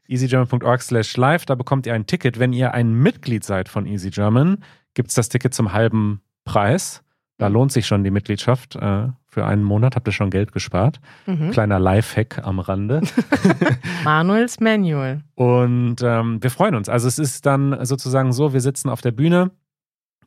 easygerman.org 0.09 0.83
slash 0.83 1.17
live, 1.17 1.47
da 1.47 1.55
bekommt 1.55 1.87
ihr 1.87 1.95
ein 1.95 2.07
Ticket. 2.07 2.39
Wenn 2.39 2.53
ihr 2.53 2.75
ein 2.75 2.93
Mitglied 2.93 3.45
seid 3.45 3.69
von 3.69 3.87
Easy 3.87 4.11
German, 4.11 4.65
gibt 4.95 5.09
es 5.09 5.15
das 5.15 5.29
Ticket 5.29 5.55
zum 5.55 5.73
halben 5.73 6.21
Preis. 6.45 7.03
Da 7.39 7.49
lohnt 7.49 7.73
sich 7.73 7.87
schon 7.87 8.05
die 8.05 8.11
Mitgliedschaft. 8.11 8.77
Äh, 8.77 9.09
für 9.33 9.47
einen 9.47 9.65
Monat 9.65 9.97
habt 9.97 10.07
ihr 10.07 10.13
schon 10.13 10.29
Geld 10.29 10.53
gespart. 10.53 11.01
Mhm. 11.25 11.53
Kleiner 11.53 11.81
Lifehack 11.81 12.45
am 12.45 12.59
Rande. 12.59 13.01
Manuels 14.05 14.61
Manual. 14.61 15.23
Und 15.35 16.03
ähm, 16.03 16.43
wir 16.43 16.51
freuen 16.51 16.75
uns. 16.75 16.91
Also 16.91 17.09
es 17.09 17.19
ist 17.19 17.47
dann 17.47 17.83
sozusagen 17.87 18.35
so, 18.35 18.53
wir 18.53 18.61
sitzen 18.61 18.91
auf 18.91 19.01
der 19.01 19.13
Bühne, 19.13 19.51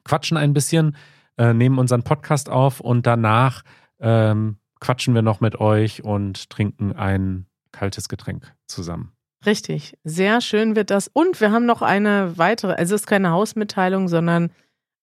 quatschen 0.06 0.38
ein 0.38 0.54
bisschen, 0.54 0.96
äh, 1.38 1.54
nehmen 1.54 1.78
unseren 1.78 2.02
Podcast 2.02 2.50
auf 2.50 2.80
und 2.80 3.06
danach 3.06 3.62
ähm, 4.00 4.58
quatschen 4.80 5.14
wir 5.14 5.22
noch 5.22 5.40
mit 5.40 5.60
euch 5.60 6.04
und 6.04 6.50
trinken 6.50 6.92
ein 6.94 7.46
kaltes 7.72 8.10
Getränk 8.10 8.56
zusammen. 8.66 9.12
Richtig, 9.46 10.00
sehr 10.04 10.42
schön 10.42 10.76
wird 10.76 10.90
das. 10.90 11.10
Und 11.10 11.40
wir 11.42 11.52
haben 11.52 11.68
noch 11.68 11.84
eine 11.84 12.40
weitere, 12.40 12.72
also 12.72 12.96
es 12.96 13.02
ist 13.02 13.08
keine 13.08 13.30
Hausmitteilung, 13.30 14.08
sondern 14.08 14.50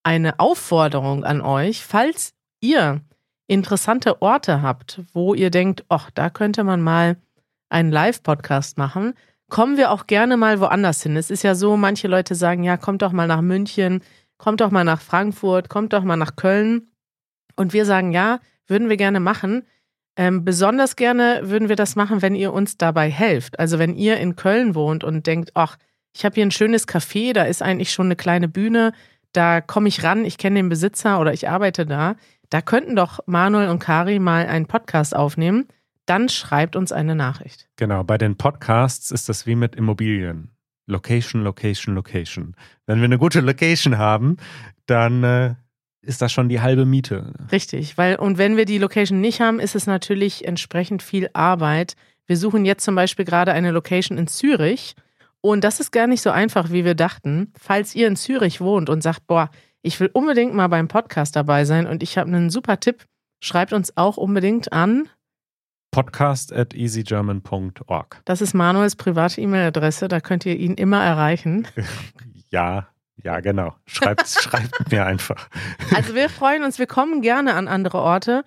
eine 0.03 0.41
Aufforderung 0.41 1.23
an 1.23 1.41
euch, 1.41 1.85
falls 1.85 2.35
ihr 2.61 3.03
interessante 3.53 4.23
Orte 4.23 4.63
habt, 4.63 5.01
wo 5.13 5.35
ihr 5.35 5.51
denkt, 5.51 5.85
ach, 5.89 6.11
da 6.11 6.31
könnte 6.31 6.65
man 6.65 6.81
mal 6.81 7.17
einen 7.69 7.91
Live-Podcast 7.91 8.79
machen, 8.79 9.15
kommen 9.49 9.77
wir 9.77 9.91
auch 9.91 10.07
gerne 10.07 10.37
mal 10.37 10.61
woanders 10.61 11.03
hin. 11.03 11.17
Es 11.17 11.31
ist 11.31 11.43
ja 11.43 11.55
so, 11.55 11.77
manche 11.77 12.09
Leute 12.09 12.35
sagen, 12.35 12.65
ja, 12.65 12.77
kommt 12.77 13.03
doch 13.03 13.13
mal 13.13 13.27
nach 13.27 13.43
München, 13.43 14.03
kommt 14.39 14.61
doch 14.61 14.71
mal 14.71 14.85
nach 14.85 15.01
Frankfurt, 15.01 15.69
kommt 15.69 15.93
doch 15.93 16.05
mal 16.05 16.17
nach 16.17 16.37
Köln. 16.37 16.91
Und 17.55 17.73
wir 17.73 17.85
sagen, 17.85 18.13
ja, 18.13 18.41
würden 18.67 18.89
wir 18.89 18.97
gerne 18.97 19.21
machen. 19.21 19.65
Ähm, 20.17 20.45
besonders 20.45 20.97
gerne 20.97 21.41
würden 21.45 21.69
wir 21.69 21.77
das 21.77 21.97
machen, 21.97 22.23
wenn 22.23 22.35
ihr 22.35 22.53
uns 22.53 22.77
dabei 22.79 23.11
helft. 23.11 23.59
Also 23.59 23.79
wenn 23.79 23.95
ihr 23.95 24.19
in 24.19 24.37
Köln 24.37 24.75
wohnt 24.75 25.05
und 25.05 25.27
denkt, 25.27 25.53
ach, 25.55 25.77
ich 26.15 26.25
habe 26.25 26.35
hier 26.35 26.45
ein 26.47 26.51
schönes 26.51 26.87
Café, 26.87 27.33
da 27.33 27.45
ist 27.45 27.63
eigentlich 27.63 27.93
schon 27.93 28.07
eine 28.07 28.17
kleine 28.17 28.49
Bühne, 28.49 28.93
da 29.33 29.61
komme 29.61 29.89
ich 29.89 30.03
ran, 30.03 30.25
ich 30.25 30.39
kenne 30.39 30.57
den 30.57 30.69
Besitzer 30.69 31.21
oder 31.21 31.33
ich 31.33 31.49
arbeite 31.49 31.87
da. 31.87 32.17
Da 32.53 32.61
könnten 32.61 32.97
doch 32.97 33.21
Manuel 33.25 33.71
und 33.71 33.79
Kari 33.79 34.19
mal 34.19 34.47
einen 34.47 34.67
Podcast 34.67 35.17
aufnehmen. 35.17 35.69
Dann 36.05 36.29
schreibt 36.29 36.77
uns 36.77 36.93
eine 36.93 37.15
Nachricht. 37.15 37.67
Genau, 37.77 38.05
bei 38.05 38.19
den 38.19 38.37
Podcasts 38.37 39.11
ist 39.11 39.31
das 39.31 39.47
wie 39.47 39.55
mit 39.55 39.75
Immobilien. 39.75 40.51
Location, 40.87 41.45
Location, 41.45 41.95
Location. 41.95 42.55
Wenn 42.85 42.99
wir 42.99 43.07
eine 43.07 43.17
gute 43.17 43.41
Location 43.41 43.97
haben, 43.97 44.37
dann 44.85 45.25
äh, 45.25 45.55
ist 46.03 46.21
das 46.21 46.31
schon 46.31 46.51
die 46.51 46.61
halbe 46.61 46.85
Miete. 46.85 47.33
Richtig, 47.51 47.97
weil 47.97 48.17
und 48.17 48.37
wenn 48.37 48.59
wir 48.59 48.67
die 48.67 48.77
Location 48.77 49.23
nicht 49.23 49.41
haben, 49.41 49.59
ist 49.59 49.75
es 49.75 49.87
natürlich 49.87 50.47
entsprechend 50.47 51.03
viel 51.03 51.31
Arbeit. 51.33 51.95
Wir 52.27 52.37
suchen 52.37 52.67
jetzt 52.67 52.85
zum 52.85 52.95
Beispiel 52.95 53.25
gerade 53.25 53.55
eine 53.55 53.71
Location 53.71 54.19
in 54.19 54.27
Zürich 54.27 54.95
und 55.41 55.65
das 55.65 55.81
ist 55.81 55.91
gar 55.91 56.07
nicht 56.07 56.21
so 56.21 56.29
einfach, 56.29 56.71
wie 56.71 56.85
wir 56.85 56.97
dachten. 56.97 57.51
Falls 57.59 57.95
ihr 57.95 58.09
in 58.09 58.17
Zürich 58.17 58.61
wohnt 58.61 58.91
und 58.91 59.03
sagt, 59.03 59.27
boah, 59.27 59.49
ich 59.83 60.01
will 60.01 60.11
unbedingt 60.13 60.55
mal 60.55 60.69
beim 60.69 60.89
Podcast 60.89 61.37
dabei 61.37 61.65
sein 61.65 61.87
und 61.87 62.03
ich 62.03 62.19
habe 62.19 62.29
einen 62.29 62.51
super 62.51 62.81
Tipp, 62.81 63.05
schreibt 63.41 63.73
uns 63.73 63.97
auch 63.97 64.17
unbedingt 64.17 64.73
an 64.73 65.09
podcast 65.93 66.53
at 66.53 66.75
easygerman.org. 66.75 68.23
Das 68.25 68.41
ist 68.41 68.55
Manuels 68.55 68.97
private 68.97 69.41
E-Mail-Adresse, 69.41 70.09
da 70.09 70.21
könnt 70.21 70.47
ihr 70.47 70.57
ihn 70.57 70.75
immer 70.75 71.05
erreichen. 71.05 71.69
ja, 72.51 72.89
ja, 73.23 73.41
genau. 73.41 73.75
Schreibt, 73.87 74.27
schreibt 74.43 74.91
mir 74.91 75.05
einfach. 75.05 75.49
Also 75.95 76.15
wir 76.15 76.29
freuen 76.29 76.65
uns, 76.65 76.79
wir 76.79 76.87
kommen 76.87 77.21
gerne 77.21 77.55
an 77.55 77.69
andere 77.69 77.99
Orte. 77.99 78.45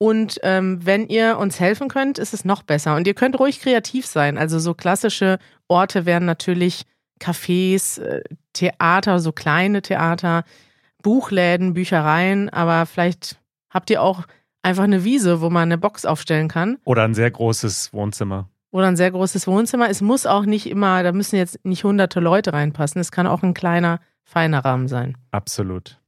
Und 0.00 0.38
ähm, 0.42 0.84
wenn 0.84 1.08
ihr 1.08 1.38
uns 1.38 1.58
helfen 1.58 1.88
könnt, 1.88 2.18
ist 2.18 2.34
es 2.34 2.44
noch 2.44 2.62
besser. 2.62 2.94
Und 2.94 3.06
ihr 3.06 3.14
könnt 3.14 3.38
ruhig 3.38 3.60
kreativ 3.60 4.06
sein. 4.06 4.38
Also 4.38 4.58
so 4.58 4.74
klassische 4.74 5.38
Orte 5.66 6.06
wären 6.06 6.24
natürlich 6.24 6.84
Cafés, 7.20 8.00
äh, 8.00 8.22
Theater, 8.52 9.18
so 9.18 9.32
kleine 9.32 9.82
Theater, 9.82 10.44
Buchläden, 11.02 11.74
Büchereien. 11.74 12.48
Aber 12.48 12.86
vielleicht 12.86 13.40
habt 13.70 13.90
ihr 13.90 14.02
auch 14.02 14.24
einfach 14.62 14.84
eine 14.84 15.04
Wiese, 15.04 15.40
wo 15.40 15.50
man 15.50 15.62
eine 15.62 15.78
Box 15.78 16.04
aufstellen 16.04 16.48
kann. 16.48 16.78
Oder 16.84 17.04
ein 17.04 17.14
sehr 17.14 17.30
großes 17.30 17.92
Wohnzimmer. 17.92 18.48
Oder 18.70 18.88
ein 18.88 18.96
sehr 18.96 19.10
großes 19.10 19.46
Wohnzimmer. 19.46 19.88
Es 19.88 20.00
muss 20.00 20.26
auch 20.26 20.44
nicht 20.44 20.68
immer, 20.68 21.02
da 21.02 21.12
müssen 21.12 21.36
jetzt 21.36 21.64
nicht 21.64 21.84
hunderte 21.84 22.20
Leute 22.20 22.52
reinpassen. 22.52 23.00
Es 23.00 23.10
kann 23.10 23.26
auch 23.26 23.42
ein 23.42 23.54
kleiner, 23.54 24.00
feiner 24.24 24.64
Rahmen 24.64 24.88
sein. 24.88 25.16
Absolut. 25.30 25.98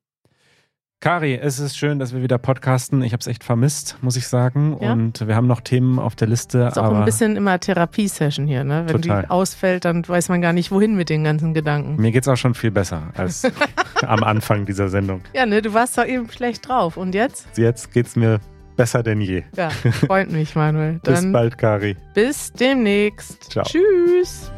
Kari, 1.01 1.35
es 1.35 1.59
ist 1.59 1.79
schön, 1.79 1.99
dass 1.99 2.13
wir 2.13 2.23
wieder 2.23 2.37
podcasten. 2.37 3.03
Ich 3.03 3.15
habe 3.15 3.21
es 3.23 3.27
echt 3.27 3.43
vermisst, 3.43 3.97
muss 4.03 4.17
ich 4.17 4.29
sagen. 4.29 4.77
Ja? 4.83 4.93
Und 4.93 5.27
wir 5.27 5.35
haben 5.35 5.47
noch 5.47 5.63
Themen 5.63 5.99
auf 5.99 6.15
der 6.15 6.29
Liste. 6.29 6.69
Ist 6.69 6.79
auch 6.79 6.95
ein 6.95 7.07
bisschen 7.07 7.37
immer 7.37 7.59
Therapiesession 7.59 8.47
hier, 8.47 8.65
ne? 8.65 8.85
Wenn 8.87 9.01
total. 9.01 9.23
die 9.23 9.31
ausfällt, 9.31 9.87
dann 9.87 10.07
weiß 10.07 10.29
man 10.29 10.43
gar 10.43 10.53
nicht, 10.53 10.71
wohin 10.71 10.97
mit 10.97 11.09
den 11.09 11.25
ganzen 11.25 11.55
Gedanken. 11.55 11.97
Mir 11.97 12.13
geht 12.13 12.25
es 12.25 12.29
auch 12.29 12.37
schon 12.37 12.53
viel 12.53 12.71
besser 12.71 13.05
als 13.15 13.51
am 14.03 14.23
Anfang 14.23 14.67
dieser 14.67 14.91
Sendung. 14.91 15.23
Ja, 15.33 15.47
ne, 15.47 15.63
du 15.63 15.73
warst 15.73 15.97
doch 15.97 16.05
eben 16.05 16.31
schlecht 16.31 16.69
drauf. 16.69 16.99
Und 16.99 17.15
jetzt? 17.15 17.47
Jetzt 17.57 17.95
geht 17.95 18.05
es 18.05 18.15
mir 18.15 18.39
besser 18.77 19.03
denn 19.03 19.23
je. 19.23 19.45
Ja, 19.57 19.71
freut 19.71 20.31
mich, 20.31 20.55
Manuel. 20.55 21.01
Bis 21.03 21.33
bald, 21.33 21.57
Kari. 21.57 21.97
Bis 22.13 22.53
demnächst. 22.53 23.51
Ciao. 23.51 23.65
Tschüss. 23.65 24.53